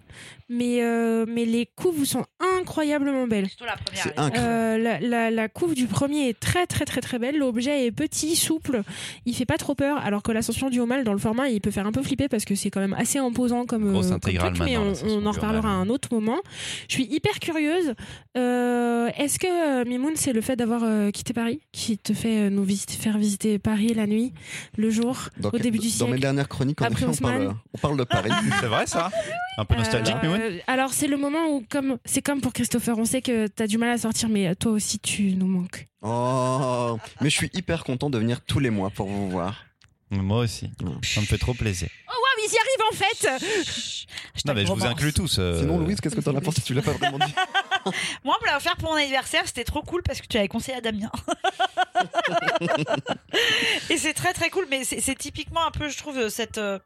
[0.48, 2.24] Mais, euh, mais les couves sont
[2.58, 3.48] incroyablement belles.
[3.48, 4.32] Surtout la première.
[4.38, 7.38] Euh, la, la, la couve du premier est très très très très belle.
[7.38, 8.82] L'objet est petit, souple.
[9.24, 9.98] Il fait pas trop peur.
[9.98, 12.28] Alors que l'ascension du haut mal dans le format, il peut faire un peu flipper
[12.28, 14.68] parce que c'est quand même assez imposant comme, Grosse euh, comme intégrale truc.
[14.68, 16.38] Mais on, en reparlera à un autre moment.
[16.88, 17.94] Je suis hyper curieuse.
[18.36, 22.46] Euh, Est-ce que euh, Mimoun, c'est le fait d'avoir euh, quitté Paris qui te fait
[22.46, 24.32] euh, nous visiter, faire visiter Paris la nuit,
[24.76, 27.96] le jour, au début du dans mes siècle dernières chroniques, Après on parle, on parle
[27.96, 28.30] de Paris.
[28.60, 29.10] C'est vrai ça
[29.58, 32.98] Un peu nostalgique, Euh, Mimoun alors c'est le moment où comme c'est comme pour Christopher,
[32.98, 35.86] on sait que tu as du mal à sortir mais toi aussi tu nous manques.
[36.02, 39.64] Oh, mais je suis hyper content de venir tous les mois pour vous voir.
[40.10, 40.66] Moi aussi.
[40.84, 40.92] Ouais.
[41.02, 41.88] Ça me fait trop plaisir.
[42.08, 44.44] Oh wow, ils y arrivent en fait.
[44.44, 44.88] Non, mais je vous romance.
[44.88, 45.36] inclus tous.
[45.40, 46.60] euh, Sinon, Louise, qu'est-ce que t'en as pensé?
[46.62, 47.34] Tu l'as pas vraiment dit.
[48.24, 50.48] Moi, on me l'a offert pour mon anniversaire, c'était trop cool parce que tu l'avais
[50.48, 51.10] conseillé à Damien.
[53.90, 56.78] et c'est très très cool, mais c'est typiquement un peu, je trouve, cette, euh,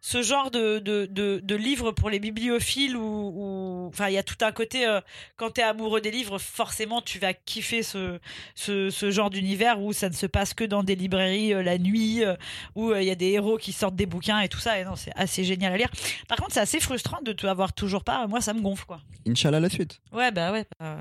[0.00, 4.22] ce genre de, de, de, de livre pour les bibliophiles où, enfin, il y a
[4.22, 5.00] tout un côté, euh,
[5.36, 8.18] quand tu es amoureux des livres, forcément, tu vas kiffer ce,
[8.54, 11.78] ce, ce genre d'univers où ça ne se passe que dans des librairies euh, la
[11.78, 12.34] nuit, euh,
[12.74, 14.78] où euh, il y a des héros qui sortent des bouquins et tout ça.
[14.78, 15.90] Et non, c'est assez génial à lire.
[16.28, 18.26] Par contre, c'est assez frustrant de te avoir toujours pas.
[18.26, 19.00] Moi, ça me gonfle, quoi.
[19.26, 20.00] Inch'Allah, la suite.
[20.12, 20.66] Ouais, bah ouais.
[20.80, 20.96] bah,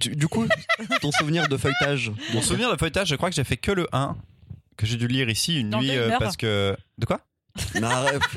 [0.00, 0.46] Tu- du coup,
[1.00, 3.86] ton souvenir de feuilletage Mon souvenir de feuilletage, je crois que j'ai fait que le
[3.92, 4.16] 1
[4.76, 7.20] que j'ai dû lire ici une Dans nuit euh, parce que de quoi?
[7.80, 7.88] Non,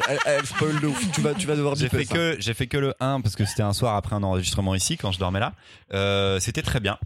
[0.10, 1.12] elle, elle spoil de ouf.
[1.14, 2.14] Tu vas, tu vas devoir J'ai fait ça.
[2.14, 4.96] que j'ai fait que le 1 parce que c'était un soir après un enregistrement ici
[4.98, 5.54] quand je dormais là.
[5.94, 6.98] Euh, c'était très bien.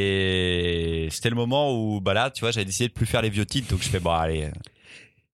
[0.00, 3.30] Et c'était le moment où bah là, tu vois, j'avais décidé de plus faire les
[3.30, 4.50] vieux titres donc je fais bon allez,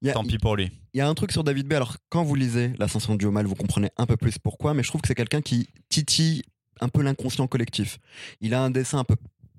[0.07, 0.71] a- tant pis pour lui.
[0.95, 1.73] Il y a un truc sur David B.
[1.73, 4.83] Alors, quand vous lisez L'Ascension du haut mal, vous comprenez un peu plus pourquoi, mais
[4.83, 6.43] je trouve que c'est quelqu'un qui titille
[6.83, 7.99] un peu l'inconscient collectif.
[8.41, 9.17] Il a un dessin un peu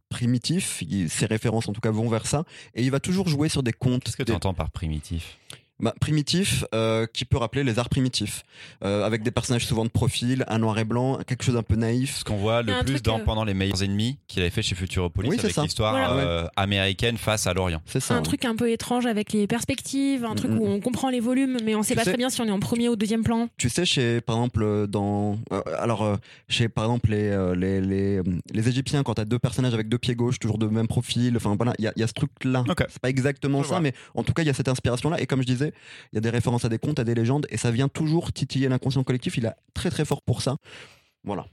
[0.10, 0.84] primitif.
[0.88, 2.44] Il- ses références, en tout cas, vont vers ça.
[2.76, 4.04] Et il va toujours jouer sur des contes.
[4.04, 5.38] Qu'est-ce que des- tu entends par primitif?
[5.84, 8.44] Bah, primitif, euh, qui peut rappeler les arts primitifs,
[8.84, 11.76] Euh, avec des personnages souvent de profil, un noir et blanc, quelque chose d'un peu
[11.76, 12.18] naïf.
[12.20, 14.50] Ce qu'on voit le un plus truc, dans euh, Pendant les meilleurs ennemis qu'il avait
[14.50, 16.12] fait chez Futuropolis Oui, c'est avec l'histoire Voilà.
[16.14, 17.82] euh, américaine face à l'Orient.
[17.86, 18.16] C'est ça.
[18.16, 21.20] un truc un peu étrange avec les perspectives, un truc Mm, où on comprend les
[21.20, 22.96] volumes, mais on sait Tu pas sais- très bien si on est en premier ou
[22.96, 23.48] deuxième plan.
[23.58, 25.38] Tu sais, chez, par exemple, dans.
[25.52, 26.18] euh, alors,
[26.50, 28.22] chez, par exemple, les, les, les,
[28.54, 31.56] les Égyptiens, quand t'as deux personnages avec deux pieds gauches, toujours de même profil, enfin
[31.56, 32.64] voilà, il y a, il y a ce truc-là.
[32.70, 32.84] Ok.
[32.90, 33.82] C'est pas exactement Je ça, vois.
[33.82, 35.20] mais en tout cas, il y a cette inspiration-là.
[35.22, 35.73] Et comme je disais,
[36.12, 38.32] il y a des références à des contes, à des légendes, et ça vient toujours
[38.34, 39.38] titiller l'inconscient collectif.
[39.38, 40.58] Il est très très fort pour ça.
[41.26, 41.46] Voilà.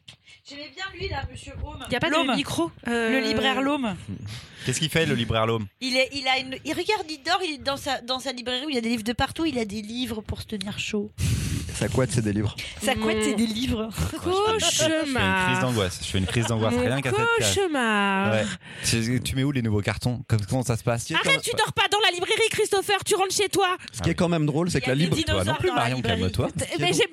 [0.49, 1.85] J'aimais bien lui là, Monsieur Home.
[1.87, 2.73] Il y a pas de micro.
[2.89, 3.95] euh, Le libraire L'Home.
[4.67, 5.67] Qu'est-ce qu'il fait le libraire L'Homme?
[5.81, 8.33] Il est, il a une, il regarde, il dort, il est dans sa, dans sa
[8.33, 9.45] librairie où il y a des livres de partout.
[9.45, 11.11] Il a des livres pour se tenir chaud.
[11.81, 12.55] Ça couette, c'est des livres.
[12.83, 13.89] Sa couette, c'est des livres.
[14.23, 15.61] Cauchemar.
[15.63, 16.01] d'angoisse.
[16.05, 18.33] Je fais une crise d'angoisse rien qu'à cette cauchemar.
[18.33, 18.45] Ouais.
[18.85, 21.73] Tu tu mets où les nouveaux cartons Comme- Comment ça se passe Arrête, tu dors
[21.73, 23.79] pas dans la librairie, Christopher, tu rentres chez toi.
[23.93, 25.71] Ce qui est quand même drôle, c'est que la, des lib- dinosaures Toi non plus,
[25.73, 26.21] Marion, librairie.
[26.21, 26.49] calme-toi.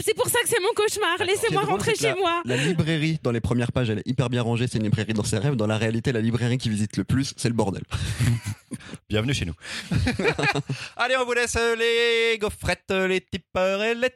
[0.01, 1.17] C'est pour ça que c'est mon cauchemar.
[1.25, 2.41] Laissez-moi rentrer chez moi.
[2.43, 4.67] la librairie, dans les premières pages, elle est hyper bien rangée.
[4.69, 5.55] C'est une librairie dans ses rêves.
[5.55, 7.83] Dans la réalité, la librairie qui visite le plus, c'est le bordel.
[9.09, 9.53] Bienvenue chez nous.
[10.97, 14.09] Allez, on vous laisse les gaufrettes, les tipeurs et les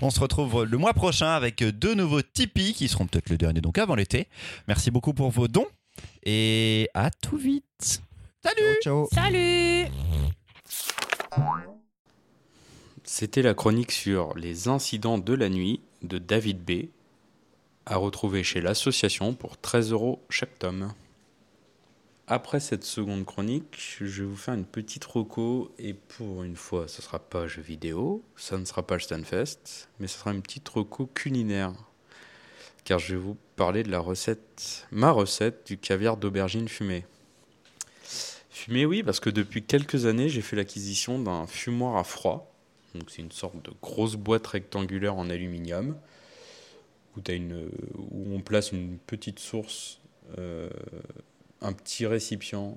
[0.00, 3.60] On se retrouve le mois prochain avec deux nouveaux Tipeee qui seront peut-être le dernier,
[3.60, 4.28] donc avant l'été.
[4.68, 5.66] Merci beaucoup pour vos dons
[6.24, 8.02] et à tout vite.
[8.42, 9.08] Salut Ciao.
[9.12, 9.86] Salut
[13.04, 16.88] C'était la chronique sur les incidents de la nuit de David B.
[17.86, 20.92] à retrouver chez l'association pour 13 euros chaque tome.
[22.26, 26.88] Après cette seconde chronique, je vais vous faire une petite reco et pour une fois,
[26.88, 30.40] ce sera pas jeu vidéo, ça ne sera pas le Stunfest, mais ce sera une
[30.40, 31.74] petite reco culinaire.
[32.84, 37.04] Car je vais vous parler de la recette, ma recette du caviar d'aubergine fumée.
[38.48, 42.54] Fumé, oui, parce que depuis quelques années, j'ai fait l'acquisition d'un fumoir à froid.
[42.94, 45.94] Donc, c'est une sorte de grosse boîte rectangulaire en aluminium
[47.16, 50.00] où on place une petite source,
[50.38, 50.70] euh,
[51.64, 52.76] un petit récipient.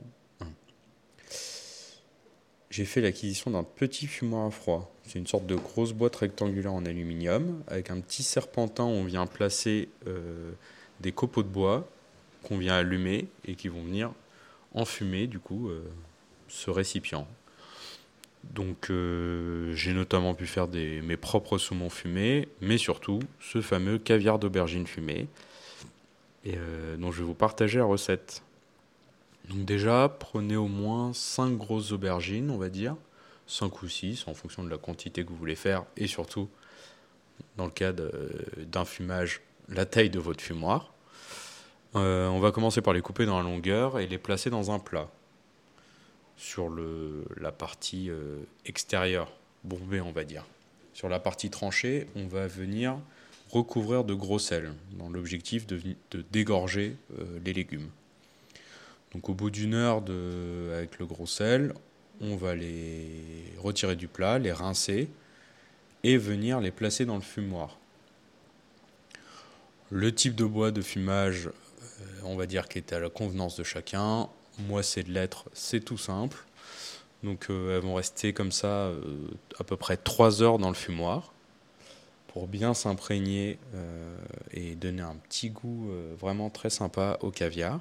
[2.69, 4.93] J'ai fait l'acquisition d'un petit fumoir à froid.
[5.03, 9.03] C'est une sorte de grosse boîte rectangulaire en aluminium avec un petit serpentin où on
[9.03, 10.51] vient placer euh,
[10.99, 11.87] des copeaux de bois
[12.43, 14.11] qu'on vient allumer et qui vont venir
[14.73, 15.81] enfumer du coup euh,
[16.47, 17.27] ce récipient.
[18.43, 24.39] Donc euh, j'ai notamment pu faire mes propres saumons fumés, mais surtout ce fameux caviar
[24.39, 25.27] d'aubergine fumée,
[26.45, 28.41] dont je vais vous partager la recette.
[29.49, 32.95] Donc déjà, prenez au moins 5 grosses aubergines, on va dire,
[33.47, 36.49] 5 ou 6 en fonction de la quantité que vous voulez faire, et surtout,
[37.55, 40.93] dans le cas d'un fumage, la taille de votre fumoir.
[41.95, 44.79] Euh, on va commencer par les couper dans la longueur et les placer dans un
[44.79, 45.09] plat
[46.35, 46.69] sur
[47.37, 49.31] la partie euh, extérieure,
[49.63, 50.45] bombée on va dire.
[50.93, 52.97] Sur la partie tranchée, on va venir
[53.49, 55.95] recouvrir de gros sel, dans l'objectif de
[56.31, 57.89] dégorger euh, les légumes.
[59.17, 60.03] Donc au bout d'une heure
[60.75, 61.73] avec le gros sel,
[62.21, 65.09] on va les retirer du plat, les rincer
[66.03, 67.79] et venir les placer dans le fumoir.
[69.89, 73.57] Le type de bois de fumage, euh, on va dire qui est à la convenance
[73.57, 74.29] de chacun.
[74.59, 76.37] Moi, c'est de l'être, c'est tout simple.
[77.23, 79.01] Donc, euh, elles vont rester comme ça euh,
[79.57, 81.33] à peu près 3 heures dans le fumoir
[82.27, 83.57] pour bien s'imprégner
[84.51, 87.79] et donner un petit goût vraiment très sympa au caviar.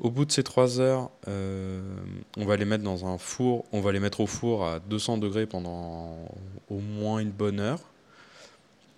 [0.00, 1.82] Au bout de ces 3 heures, euh,
[2.36, 5.18] on va les mettre dans un four, on va les mettre au four à 200
[5.18, 6.16] degrés pendant
[6.70, 7.80] au moins une bonne heure.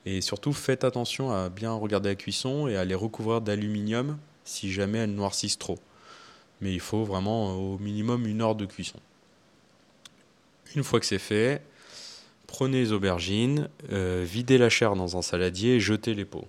[0.04, 4.72] Et surtout, faites attention à bien regarder la cuisson et à les recouvrir d'aluminium si
[4.72, 5.78] jamais elles noircissent trop.
[6.60, 8.98] Mais il faut vraiment euh, au minimum une heure de cuisson.
[10.74, 11.62] Une fois que c'est fait,
[12.46, 16.46] prenez les aubergines, euh, videz la chair dans un saladier et jetez les peaux.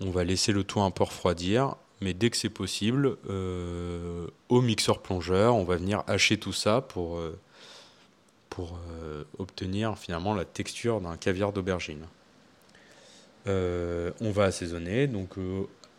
[0.00, 4.62] On va laisser le tout un peu refroidir, mais dès que c'est possible, euh, au
[4.62, 7.38] mixeur plongeur, on va venir hacher tout ça pour, euh,
[8.48, 12.06] pour euh, obtenir finalement la texture d'un caviar d'aubergine.
[13.46, 15.30] On va assaisonner, donc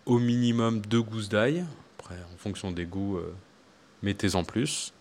[0.05, 1.65] au minimum deux gousses d'ail.
[1.99, 3.33] Après, en fonction des goûts, euh,
[4.01, 4.93] mettez-en plus.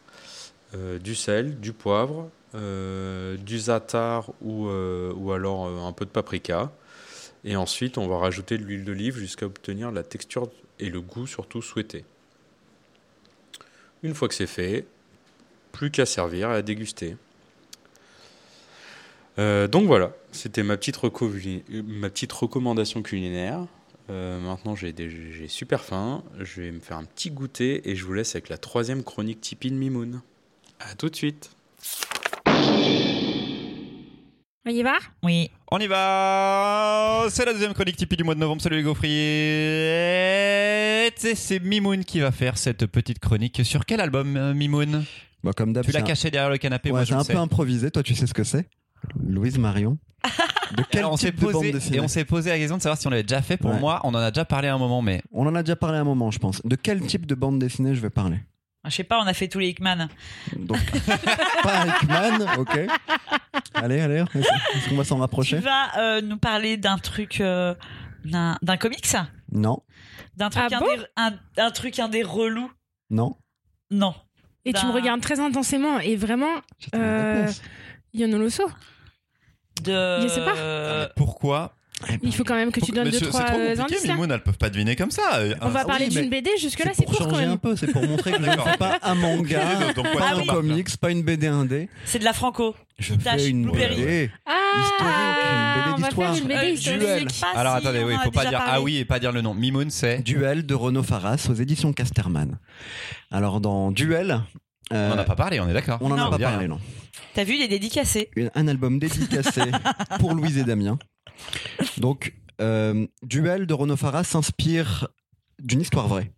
[1.01, 6.71] Du sel, du poivre, du za'atar ou, ou alors un peu de paprika.
[7.45, 10.49] Et ensuite, on va rajouter de l'huile d'olive jusqu'à obtenir la texture
[10.81, 12.05] et le goût surtout souhaité.
[14.03, 14.87] Une fois que c'est fait,
[15.73, 17.17] plus qu'à servir et à déguster.
[19.39, 20.99] Euh, donc voilà, c'était ma petite,
[21.71, 23.67] ma petite recommandation culinaire.
[24.11, 26.25] Euh, maintenant, j'ai super faim.
[26.39, 29.41] Je vais me faire un petit goûter et je vous laisse avec la troisième chronique
[29.41, 30.21] Tipeee de Mimoun.
[30.81, 31.51] À tout de suite.
[34.71, 34.95] On y va?
[35.25, 35.51] Oui.
[35.73, 38.63] On y va C'est la deuxième chronique Tipeee du mois de novembre.
[38.63, 39.17] Salut les gaufriers
[41.09, 43.63] Et C'est Mimoun qui va faire cette petite chronique.
[43.65, 45.03] Sur quel album, euh, Mimoun?
[45.43, 47.15] Bah, comme d'hab, Tu l'as c'est un- caché derrière le canapé, Ouais, moi je c'est
[47.15, 47.33] le un sais.
[47.33, 47.91] peu improvisé.
[47.91, 48.69] Toi, tu sais ce que c'est?
[49.27, 49.99] Louise Marion.
[50.77, 51.97] De quel Alors, on s'est type de bande posé, dessinée?
[51.97, 53.57] et on s'est posé la question de savoir si on l'avait déjà fait.
[53.57, 53.81] Pour Ouais.
[53.81, 55.99] moi, on en a déjà parlé à un moment, mais On en a déjà parlé
[55.99, 56.63] à un moment, je pense.
[56.65, 58.37] De quel type de bande dessinée je vais parler?
[58.87, 60.09] Je sais pas, on a fait tous les Hickman.
[60.57, 60.79] Donc,
[61.63, 62.79] pas Hickman, ok.
[63.75, 67.75] Allez, allez, est-ce qu'on va s'en Tu rapprocher vas euh, nous parler d'un truc, euh,
[68.25, 69.07] d'un d'un comics?
[69.53, 69.83] Non,
[70.37, 70.87] D'un truc, Ah un, bon?
[70.87, 72.71] des, un, un truc, un des relous?
[73.11, 73.37] Non.
[73.91, 74.15] Non.
[74.65, 76.55] Et tu me regardes très intensément et vraiment,
[76.95, 77.49] Euh.
[78.15, 78.69] Yonoloso.
[79.83, 80.21] De...
[80.23, 80.57] Je sais pas.
[80.57, 81.75] euh, pourquoi
[82.23, 84.15] Il faut quand même que tu donnes deux, trois indices là.
[84.15, 85.37] Mimoun, elles peuvent pas deviner comme ça.
[85.37, 87.59] Euh, On va Ah parler d'une BD, jusque-là C'est c'est quand changer un même.
[87.59, 88.69] peu, c'est pour montrer que je ne D'accord.
[88.71, 89.61] fais pas un manga,
[89.95, 90.47] pas Ah un oui.
[90.47, 91.89] comics, pas une BD indé.
[92.07, 92.75] C'est de la franco.
[92.99, 93.97] Je fais une Blueberry.
[93.97, 94.31] BD.
[94.47, 95.15] Ah, Historique,
[95.53, 96.35] une BD d'histoire.
[96.35, 98.73] faire une BD Euh, Alors attendez, oui, faut pas dire parlé.
[98.77, 99.53] ah oui et pas dire le nom.
[99.55, 100.19] Mimoun, c'est.
[100.23, 102.59] Duel de Renaud Faras aux éditions Casterman.
[103.31, 104.41] Alors dans Duel,
[104.91, 105.99] On en a pas parlé, on est d'accord.
[106.01, 106.25] on en Non.
[106.27, 106.79] a pas parlé, non.
[107.35, 108.31] T'as vu, il est dédicacé.
[108.55, 109.63] Un album dédicacé
[110.19, 110.99] pour Louise et Damien.
[111.99, 115.09] Donc, euh, Duel de Renaud Faras s'inspire
[115.63, 116.33] d'une histoire vraie.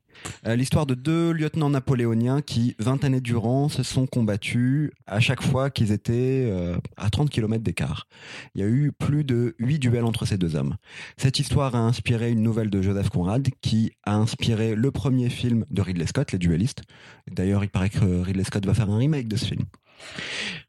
[0.46, 5.42] Euh, L'histoire de deux lieutenants napoléoniens qui, 20 années durant, se sont combattus à chaque
[5.42, 8.06] fois qu'ils étaient euh, à 30 km d'écart.
[8.54, 10.76] Il y a eu plus de 8 duels entre ces deux hommes.
[11.16, 15.64] Cette histoire a inspiré une nouvelle de Joseph Conrad qui a inspiré le premier film
[15.70, 16.82] de Ridley Scott, Les Duellistes.
[17.30, 19.64] D'ailleurs, il paraît que Ridley Scott va faire un remake de ce film.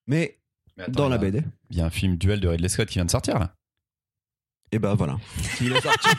[0.07, 0.39] Mais
[0.77, 2.95] Mais attends, dans la BD, Il y a un film Duel de Ridley Scott qui
[2.95, 3.55] vient de sortir là.
[4.73, 5.17] Et ben voilà.
[5.61, 6.09] Il est sorti.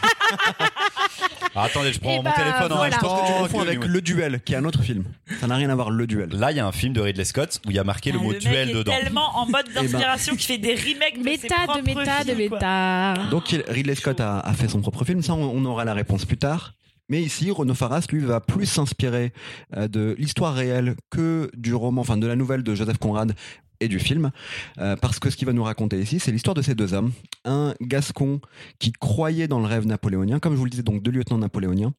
[1.54, 2.90] Ah, attendez, je prends Eh mon bah, téléphone en voilà.
[2.90, 3.38] même Je pense que tu temps.
[3.40, 5.04] confonds que- avec Le Duel, qui est un autre film.
[5.40, 6.30] Ça n'a rien à voir, Le Duel.
[6.30, 8.18] Là, il y a un film de Ridley Scott où il y a marqué le
[8.20, 8.92] Ah, mot duel est dedans.
[8.92, 9.82] tellement en mode ben.
[9.82, 12.58] d'inspiration qu'il fait des remakes de ses Méta de méta de films, quoi.
[12.58, 13.14] méta.
[13.30, 15.94] Donc il- Ridley Scott a, a fait son propre film, ça on, on aura la
[15.94, 16.74] réponse plus tard.
[17.10, 19.34] Mais ici, Renaud Faras, lui, va plus s'inspirer
[19.76, 23.34] euh, de l'histoire réelle que du roman, enfin de la nouvelle de Joseph Conrad
[23.80, 24.30] et du film,
[24.78, 27.12] Euh, parce que ce qu'il va nous raconter ici, c'est l'histoire de ces deux hommes.
[27.44, 28.40] Un Gascon
[28.78, 31.92] qui croyait dans le rêve napoléonien, comme je vous le disais, donc deux lieutenants napoléoniens,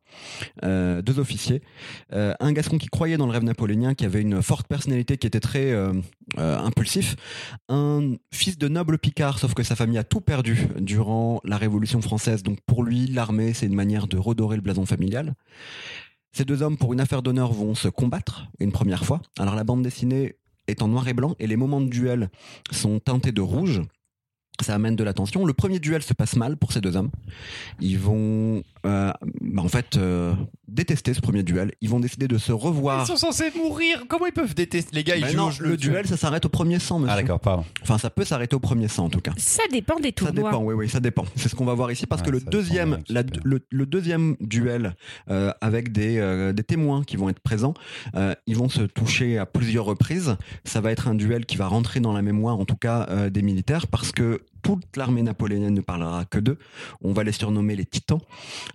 [0.64, 1.62] euh, deux officiers.
[2.14, 5.28] Euh, un Gascon qui croyait dans le rêve napoléonien, qui avait une forte personnalité, qui
[5.28, 5.74] était très
[6.38, 7.16] impulsif.
[7.70, 12.02] Un fils de noble Picard, sauf que sa famille a tout perdu durant la Révolution
[12.02, 12.44] française.
[12.44, 15.36] Donc pour lui, l'armée, c'est une manière de redorer le blason familial.
[16.32, 19.22] Ces deux hommes, pour une affaire d'honneur, vont se combattre une première fois.
[19.40, 20.36] Alors la bande dessinée
[20.68, 22.30] est en noir et blanc et les moments de duel
[22.72, 23.82] sont teintés de rouge.
[24.62, 25.46] Ça amène de la tension.
[25.46, 27.10] Le premier duel se passe mal pour ces deux hommes.
[27.82, 30.34] Ils vont, euh, bah, en fait, euh,
[30.68, 31.74] détester ce premier duel.
[31.82, 33.04] Ils vont décider de se revoir.
[33.04, 34.06] Ils sont censés mourir.
[34.08, 34.96] Comment ils peuvent détester?
[34.96, 37.14] Les gars Ils Bah jouent non, jeu- le duel, ça s'arrête au premier sang, monsieur.
[37.18, 37.66] Ah d'accord, pardon.
[37.82, 39.34] Enfin, ça peut s'arrêter au premier sang, en tout cas.
[39.38, 40.50] Ça dépend des Ça tournois.
[40.52, 41.26] dépend, oui, oui, ça dépend.
[41.36, 43.86] C'est ce qu'on va voir ici parce Ouais, que le ça deuxième, la- le, le
[43.86, 44.96] deuxième duel
[45.30, 47.74] euh, avec des, euh, des témoins qui vont être présents,
[48.16, 50.38] euh, ils vont se toucher à plusieurs reprises.
[50.64, 53.30] Ça va être un duel qui va rentrer dans la mémoire, en tout cas euh,
[53.30, 56.58] des militaires, parce que toute l'armée napoléonienne ne parlera que d'eux.
[57.02, 58.20] On va les surnommer les titans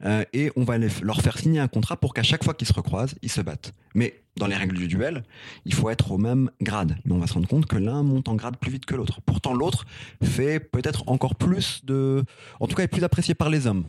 [0.05, 2.73] euh, et on va leur faire signer un contrat pour qu'à chaque fois qu'ils se
[2.73, 3.75] recroisent, ils se battent.
[3.95, 5.25] Mais dans les règles du duel,
[5.65, 6.97] il faut être au même grade.
[7.05, 9.21] Mais on va se rendre compte que l'un monte en grade plus vite que l'autre.
[9.23, 9.85] Pourtant, l'autre
[10.23, 12.25] fait peut-être encore plus de.
[12.61, 13.85] En tout cas, est plus apprécié par les hommes.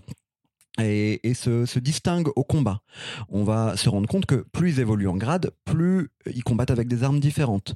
[0.80, 2.82] Et, et se, se distingue au combat.
[3.28, 6.88] On va se rendre compte que plus ils évoluent en grade, plus ils combattent avec
[6.88, 7.76] des armes différentes.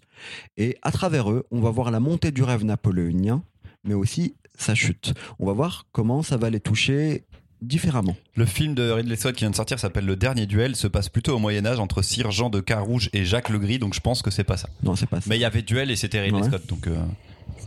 [0.56, 3.44] Et à travers eux, on va voir la montée du rêve napoléonien,
[3.86, 5.14] mais aussi sa chute.
[5.40, 7.24] On va voir comment ça va les toucher
[7.62, 8.16] différemment.
[8.36, 11.10] Le film de Ridley Scott qui vient de sortir s'appelle Le Dernier Duel, se passe
[11.10, 14.00] plutôt au Moyen Âge entre Sir Jean de Carouge et Jacques le Gris, donc je
[14.02, 14.70] pense que c'est pas ça.
[14.84, 15.28] Non, c'est pas ça.
[15.30, 16.48] Mais il y avait Duel et c'était Ridley Ouais.
[16.48, 16.88] Scott, donc.
[16.88, 16.96] euh,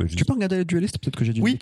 [0.01, 1.59] juste- Tu peux regarder les duellistes Peut-être que j'ai dit Oui.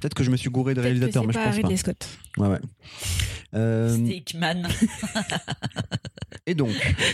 [0.00, 1.76] Peut-être que je me suis gouré de réalisateur, mais je pas pense Ridley pas.
[1.78, 2.08] Scott.
[2.38, 2.58] Ouais, ouais.
[3.54, 4.62] Euh, C'était Hickman.
[6.46, 6.70] Et donc,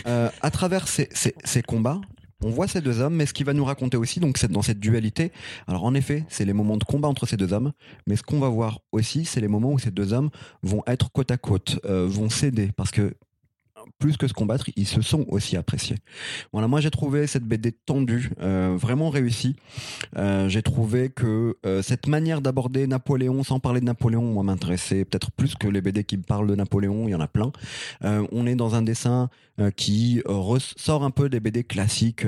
[0.07, 2.01] euh, à travers ces, ces- ces combats,
[2.43, 4.61] on voit ces deux hommes, mais ce qui va nous raconter aussi, donc c'est dans
[4.61, 5.31] cette dualité.
[5.67, 7.73] Alors en effet, c'est les moments de combat entre ces deux hommes,
[8.07, 10.29] mais ce qu'on va voir aussi, c'est les moments où ces deux hommes
[10.63, 13.13] vont être côte à côte, euh, vont céder, parce que
[13.97, 15.97] plus que se combattre, ils se sont aussi appréciés.
[16.53, 19.55] Voilà, moi j'ai trouvé cette BD tendue, euh, vraiment réussie.
[20.17, 25.31] Euh, j'ai trouvé que euh, cette manière d'aborder Napoléon, sans parler de Napoléon, m'intéressait peut-être
[25.31, 27.51] plus que les BD qui parlent de Napoléon, il y en a plein.
[28.01, 29.29] On est dans un dessin
[29.75, 32.25] qui ressort un peu des BD classiques,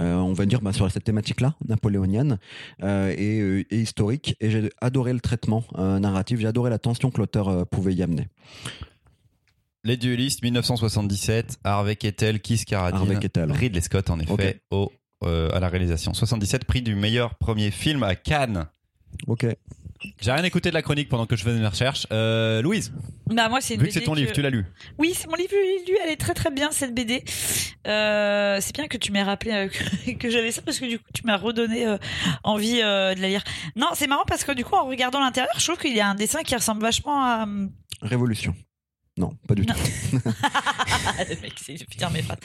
[0.00, 2.38] on va dire bah, sur cette thématique-là, napoléonienne
[2.82, 4.36] et, et historique.
[4.40, 8.28] Et j'ai adoré le traitement narratif, j'ai adoré la tension que l'auteur pouvait y amener.
[9.86, 13.52] Les duellistes 1977, Harvey Kettel, Keith Carradine, Harvey Kettel.
[13.52, 14.90] Ridley Scott en effet au,
[15.22, 16.12] euh, à la réalisation.
[16.12, 18.66] 77 prix du meilleur premier film à Cannes.
[19.28, 19.46] Ok.
[20.20, 22.08] J'ai rien écouté de la chronique pendant que je faisais mes recherches.
[22.12, 22.92] Euh, Louise,
[23.26, 24.64] Bah moi c'est une vu que c'est BD ton livre, tu l'as lu.
[24.98, 27.22] Oui, c'est mon livre, je l'ai lu, elle est très très bien cette BD.
[27.86, 30.98] Euh, c'est bien que tu m'aies rappelé euh, que, que j'avais ça parce que du
[30.98, 31.96] coup tu m'as redonné euh,
[32.42, 33.44] envie euh, de la lire.
[33.76, 36.08] Non, c'est marrant parce que du coup en regardant l'intérieur, je trouve qu'il y a
[36.08, 37.46] un dessin qui ressemble vachement à
[38.02, 38.52] Révolution.
[39.18, 39.72] Non, pas du Non.
[39.72, 40.18] tout.
[41.30, 42.36] le mec, c'est finir mes phrases.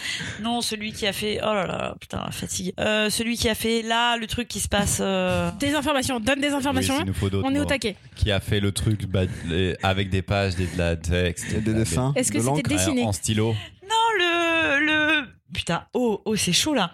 [0.41, 2.73] Non, celui qui a fait oh là là, putain, la fatigue.
[2.79, 6.39] Euh, celui qui a fait là le truc qui se passe euh, Des informations, donne
[6.39, 6.93] des informations.
[6.93, 7.97] Oui, s'il nous faut d'autres on est au taquet.
[8.15, 11.59] Qui a fait le truc bah, les- avec des pages, des, de la texte, Et
[11.59, 12.13] des dessins.
[12.15, 13.53] Est-ce que de c'était dessiné en stylo.
[13.83, 16.93] Non, le le putain, oh oh, c'est chaud là.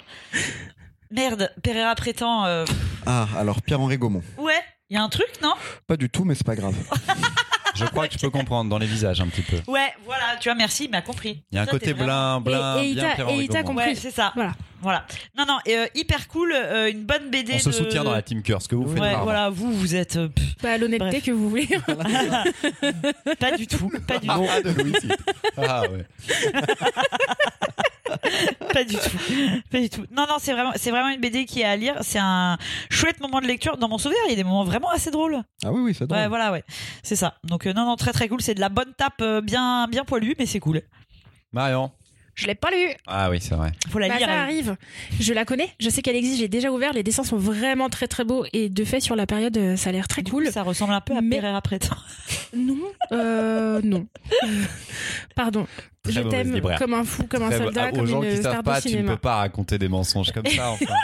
[1.12, 2.66] Merde, Pereira prétend euh,
[3.06, 4.24] Ah, alors Pierre-Henri Gaumont.
[4.40, 4.60] ouais,
[4.90, 5.54] il y a un truc, non?
[5.86, 6.74] Pas du tout, mais c'est pas grave.
[7.78, 9.58] Je crois que je peux comprendre dans les visages un petit peu.
[9.72, 11.44] Ouais, voilà, tu vois, merci, il m'a compris.
[11.52, 13.86] Il y a un Ça, côté blin, blin, Et- et bien et il t'a compris.
[13.88, 14.32] Ouais, c'est ça.
[14.36, 14.52] Voilà.
[14.82, 15.06] Voilà.
[15.38, 17.54] Non, non, et, euh, hyper cool, euh, une bonne BD.
[17.56, 19.72] On se de- soutient dans la team Cœur, ce que vous faites Ouais, voilà, vous,
[19.74, 20.30] vous êtes euh,
[20.62, 21.68] Bah, l'honnêteté que vous voulez.
[23.40, 25.08] pas du tout, pas du Ah, tout, ah, de Louis, si.
[25.58, 26.06] Ah, ouais.
[28.74, 30.06] pas du tout, pas du tout.
[30.12, 31.96] Non, non, c'est vraiment, c'est vraiment une BD qui est à lire.
[32.02, 32.58] C'est un
[32.90, 33.78] chouette moment de lecture.
[33.78, 35.42] Dans mon souvenir, il y a des moments vraiment assez drôles.
[35.64, 36.20] Ah oui, oui, c'est drôle.
[36.20, 36.64] Ouais, voilà, ouais,
[37.04, 37.36] c'est ça.
[37.44, 38.42] Donc euh, non, non, très très cool.
[38.42, 40.82] C'est de la bonne tape, euh, bien, bien poilue, mais c'est cool.
[41.52, 41.92] Marion.
[42.38, 42.94] Je l'ai pas lu.
[43.08, 43.72] Ah oui, c'est vrai.
[43.90, 44.28] Faut la Bah, lire.
[44.28, 44.40] ça elle.
[44.40, 44.76] arrive.
[45.20, 45.70] Je la connais.
[45.80, 46.38] Je sais qu'elle existe.
[46.40, 46.94] J'ai déjà ouvert.
[46.94, 48.46] Les dessins sont vraiment très très beaux.
[48.54, 50.46] Et de fait, sur la période, euh, ça a l'air très Du cool.
[50.46, 51.98] coup, ça ressemble un peu à Mais- Pereira prétend.
[52.56, 52.78] Non.
[53.12, 54.08] Euh, non.
[55.36, 55.68] Pardon.
[56.04, 58.36] Très je t'aime comme un fou, comme un Très- soldat, ah, comme gens une qui
[58.38, 59.12] savent star pas, de tu ne cinéma.
[59.14, 60.72] peux pas raconter des mensonges comme ça.
[60.72, 60.86] Enfin,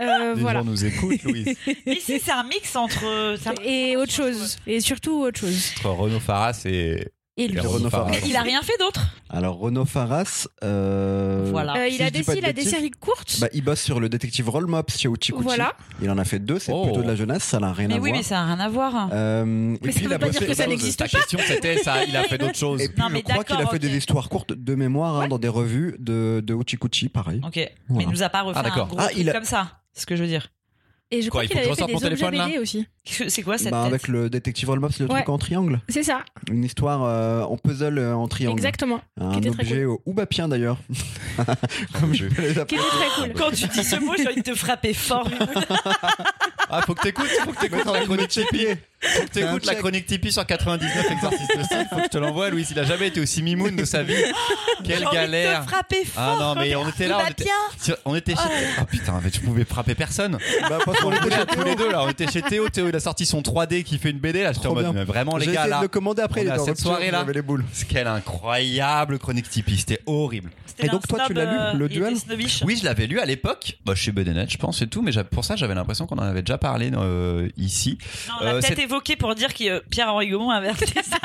[0.00, 0.60] Euh, les voilà.
[0.60, 1.56] gens nous écoutent, Louise.
[1.86, 3.04] Ici, c'est un mix entre.
[3.04, 4.56] un- Et autre chose.
[4.64, 5.72] Et surtout autre chose.
[5.78, 7.08] Entre Renaud Faras et,
[7.40, 7.60] Et lui.
[7.60, 8.10] Renaud Faras.
[8.26, 9.00] Il a rien fait d'autre.
[9.30, 11.76] Alors Renaud Faras, euh, Voilà.
[11.76, 13.38] Euh, il si a je dis pas dessiné de la bêtises, série courte.
[13.40, 15.44] bah, il bosse sur le détective Roll Mops chez Uchikuchi.
[15.44, 15.72] Voilà.
[16.02, 16.84] Il en a fait deux, c'est Oh.
[16.84, 18.18] plutôt de la jeunesse, ça n'a rien Mais à oui, voir.
[18.18, 19.08] mais ça a rien à voir.
[19.12, 21.38] Euh, et Mais puis ça il veut a pas dire que ça n'existe Ta question,
[21.46, 22.04] c'était ça.
[22.04, 22.80] Il a fait d'autres choses.
[22.82, 25.28] Et puis Non, mais je crois qu'il a fait des histoires courtes de mémoire hein,
[25.28, 27.40] dans des revues de, de Uchikuchi, pareil.
[27.46, 27.54] Ok.
[27.56, 28.08] Mais Voilà.
[28.08, 28.86] il nous a pas refait Ah, d'accord.
[28.86, 29.78] un gros Ah, truc il a- comme ça.
[29.92, 30.48] C'est ce que je veux dire.
[31.10, 32.86] Et je crois il qu'il avait fait des objets BD aussi.
[33.28, 35.14] C'est quoi cette Bah, tête avec le détective Roll Mops, le Ouais.
[35.16, 35.80] truc en triangle.
[35.88, 36.20] C'est ça.
[36.50, 38.58] Une histoire euh, en puzzle euh, en triangle.
[38.58, 39.00] Exactement.
[39.20, 40.78] Un objet au oubapien d'ailleurs.
[42.00, 42.80] Comme je peux les Qui appeler.
[42.80, 43.32] était très cool.
[43.34, 45.28] Quand tu dis ce mot, j'ai envie de te frapper fort.
[46.70, 48.76] Ah, faut que t'écoutes, faut que t'écoutes la chronique Tipeee.
[49.00, 51.86] Faut que t'écoutes la chronique Tipeee sur 99 exercices de style.
[51.88, 52.66] Faut que je te l'envoie, Louis.
[52.70, 54.12] Il a jamais été aussi mimoun de sa vie.
[54.84, 55.60] Quelle envie galère.
[55.60, 56.22] de te frapper fort.
[56.22, 57.46] Ah non, mais on était là, on était,
[57.80, 58.40] sur- on était chez.
[58.82, 60.36] Oh putain, mais je pouvais frapper personne.
[60.68, 62.02] Bah, parce qu'on là tous les deux là.
[62.04, 62.68] On était chez Théo.
[62.68, 64.52] Théo, il a sorti son 3D qui fait une BD là.
[64.52, 64.92] J'étais en mode, bien.
[64.92, 65.76] mais vraiment les J'ai gars essayé là.
[65.78, 67.18] de le commander après, il est cette soirée-là.
[67.20, 67.64] j'avais les boules.
[67.88, 69.78] Quelle incroyable chronique Tipeee.
[69.78, 70.50] C'était horrible.
[70.66, 72.14] C'était Et donc, toi, tu l'as lu, euh, le duel.
[72.64, 73.78] Oui, je l'avais lu à l'époque.
[73.84, 75.02] Bah, chez BDNet, je pense, et tout.
[75.02, 77.98] Mais pour ça, j'avais l'impression qu'on en avait déjà parlé euh, ici.
[78.28, 81.16] Non, on l'a Euh, peut-être évoqué pour dire que Pierre-Henri Gaumont avait acheté ça.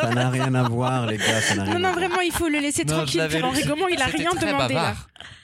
[0.00, 1.94] Ça n'a rien à voir, les gars, ça n'a rien Non, à non, voir.
[1.94, 3.24] vraiment, il faut le laisser Non, tranquille.
[3.28, 3.62] Pierre-Henri.
[3.64, 4.94] Gaumont, il a rien demandé là.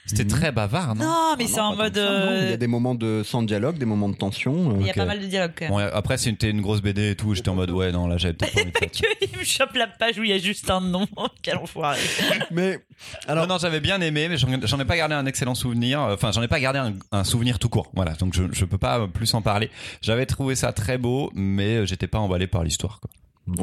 [0.05, 0.29] C'était Mhm.
[0.31, 1.95] très bavard, non Non, mais c'est non, en mode.
[1.95, 2.01] non.
[2.03, 4.71] Il y euh, a des moments de sans dialogue, des moments de tension.
[4.71, 5.71] euh, Il y a pas mal de dialogues quand même.
[5.73, 7.33] Bon, après, c'était une grosse BD et tout.
[7.35, 8.91] J'étais en mode, ouais, non, là, j'avais peut-être pas envie de faire.
[8.91, 11.07] Que il me chope la page où il y a juste un nom.
[11.41, 11.99] Quel enfoiré.
[12.51, 12.79] Mais
[13.27, 15.99] alors, non, non, j'avais bien aimé, mais j'en j'en ai pas gardé un excellent souvenir.
[16.01, 17.89] Enfin, j'en ai pas gardé un, un souvenir tout court.
[17.95, 19.69] Voilà, donc je, je peux pas plus en parler.
[20.01, 22.99] J'avais trouvé ça très beau, mais j'étais pas emballé par l'histoire.
[22.99, 23.09] quoi.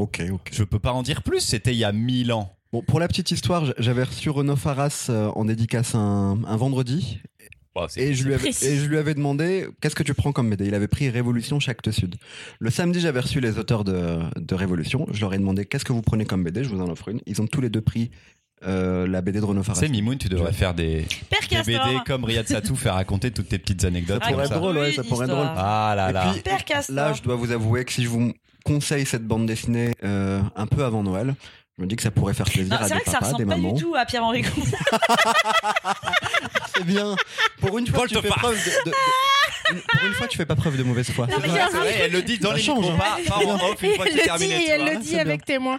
[0.03, 0.51] ok, ok.
[0.53, 1.41] Je peux pas en dire plus.
[1.41, 2.55] C'était il y a mille ans.
[2.73, 7.21] Bon, pour la petite histoire, j'avais reçu Renaud Faras euh, en dédicace un, un vendredi
[7.97, 8.66] et je, lui avais, précis.
[8.66, 10.66] et je lui avais demandé qu'est-ce que tu prends comme BD.
[10.66, 12.16] Il avait pris Révolution Chacte Sud.
[12.59, 15.07] Le samedi, j'avais reçu les auteurs de, de Révolution.
[15.12, 16.64] Je leur ai demandé qu'est-ce que vous prenez comme BD.
[16.64, 17.21] Je vous en offre une.
[17.27, 18.11] Ils ont tous les deux pris
[18.66, 19.79] euh, la BD de Renaud Faras.
[19.79, 21.07] C'est Mimoun, tu devrais faire des,
[21.64, 24.23] BD comme Riyad Satou, faire raconter toutes tes petites anecdotes.
[24.23, 25.49] Ça pourrait être drôle, ouais, ça pourrait être drôle.
[25.57, 26.33] Ah là Et là.
[26.33, 26.95] puis.
[26.95, 28.33] Là, je dois vous avouer que si je vous
[28.64, 31.35] conseille cette bande dessinée euh, un peu avant Noël,
[31.81, 33.18] je me dis que ça pourrait faire plaisir Ah, à c'est des vrai que ça
[33.20, 33.72] papas, ressemble pas mamans.
[33.72, 34.45] du tout à Pierre-Henri.
[36.76, 37.16] C'est bien.
[37.59, 38.95] Pour une fois, tu fais preuve de, de-
[39.81, 41.26] Pour une fois, tu fais pas preuve de mauvaise foi.
[41.26, 43.16] Non, mais c'est vrai, elle le dit dans les change, micros, hein.
[43.26, 44.64] pas, pas en off une fois que elle c'est le dit terminé.
[44.64, 45.78] et elle le dit C'est avec témoin.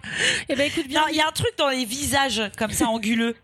[0.49, 1.01] Eh ben écoute bien.
[1.01, 3.35] Non, il y a un truc dans les visages comme ça anguleux.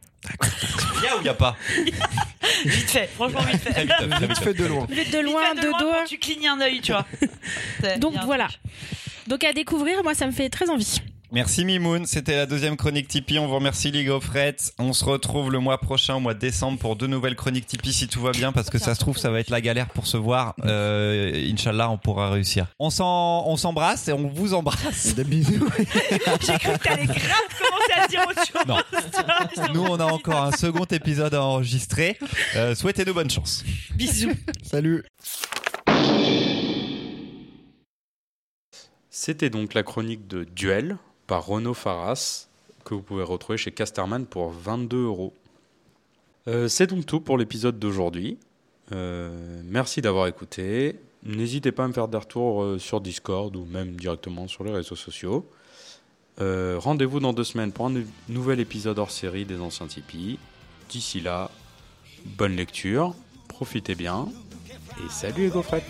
[0.97, 1.55] Il y a ou il y a pas
[2.65, 3.81] Vite fait, franchement vite fait.
[3.81, 4.19] Vite, très vite.
[4.29, 4.87] Vite fait de loin.
[4.89, 6.05] Vite de loin, de doigts.
[6.07, 7.05] Tu clignes un œil, tu vois.
[7.81, 8.47] C'est- Donc voilà.
[9.27, 11.01] Donc à découvrir, moi ça me fait très envie.
[11.33, 13.37] Merci Mimoun, c'était la deuxième chronique Tipeee.
[13.37, 14.73] On vous remercie les gaufrettes.
[14.79, 17.91] On se retrouve le mois prochain, au mois de décembre, pour deux nouvelles chroniques Tipeee
[17.91, 20.07] si tout va bien, parce que ça se trouve, ça va être la galère pour
[20.07, 20.55] se voir.
[20.63, 22.67] Euh, Inch'Allah, on pourra réussir.
[22.79, 25.15] On s'embrasse et on vous embrasse.
[25.15, 25.67] Des bisous.
[26.41, 27.17] J'ai cru que t'allais grave
[27.59, 28.65] commencer à dire autre chose.
[28.65, 29.73] Non.
[29.73, 32.17] Nous, on a encore un second épisode à enregistrer.
[32.55, 33.65] Euh, Souhaitez-nous bonne chance.
[33.95, 34.31] Bisous.
[34.63, 35.03] Salut.
[39.09, 40.97] C'était donc la chronique de Duel
[41.27, 42.47] par Renaud Faras
[42.85, 45.33] que vous pouvez retrouver chez Casterman pour 22 euros.
[46.47, 48.37] Euh, C'est donc tout pour l'épisode d'aujourd'hui.
[48.93, 50.95] Euh, merci d'avoir écouté.
[51.23, 54.71] N'hésitez pas à me faire des retours euh, sur Discord ou même directement sur les
[54.71, 55.45] réseaux sociaux.
[56.39, 60.37] Rendez-vous dans deux semaines pour un nou- nouvel épisode hors série des anciens Tipeee.
[60.87, 61.49] D'ici là,
[62.25, 63.15] bonne lecture,
[63.47, 64.27] profitez bien
[65.03, 65.83] et salut les gaufrettes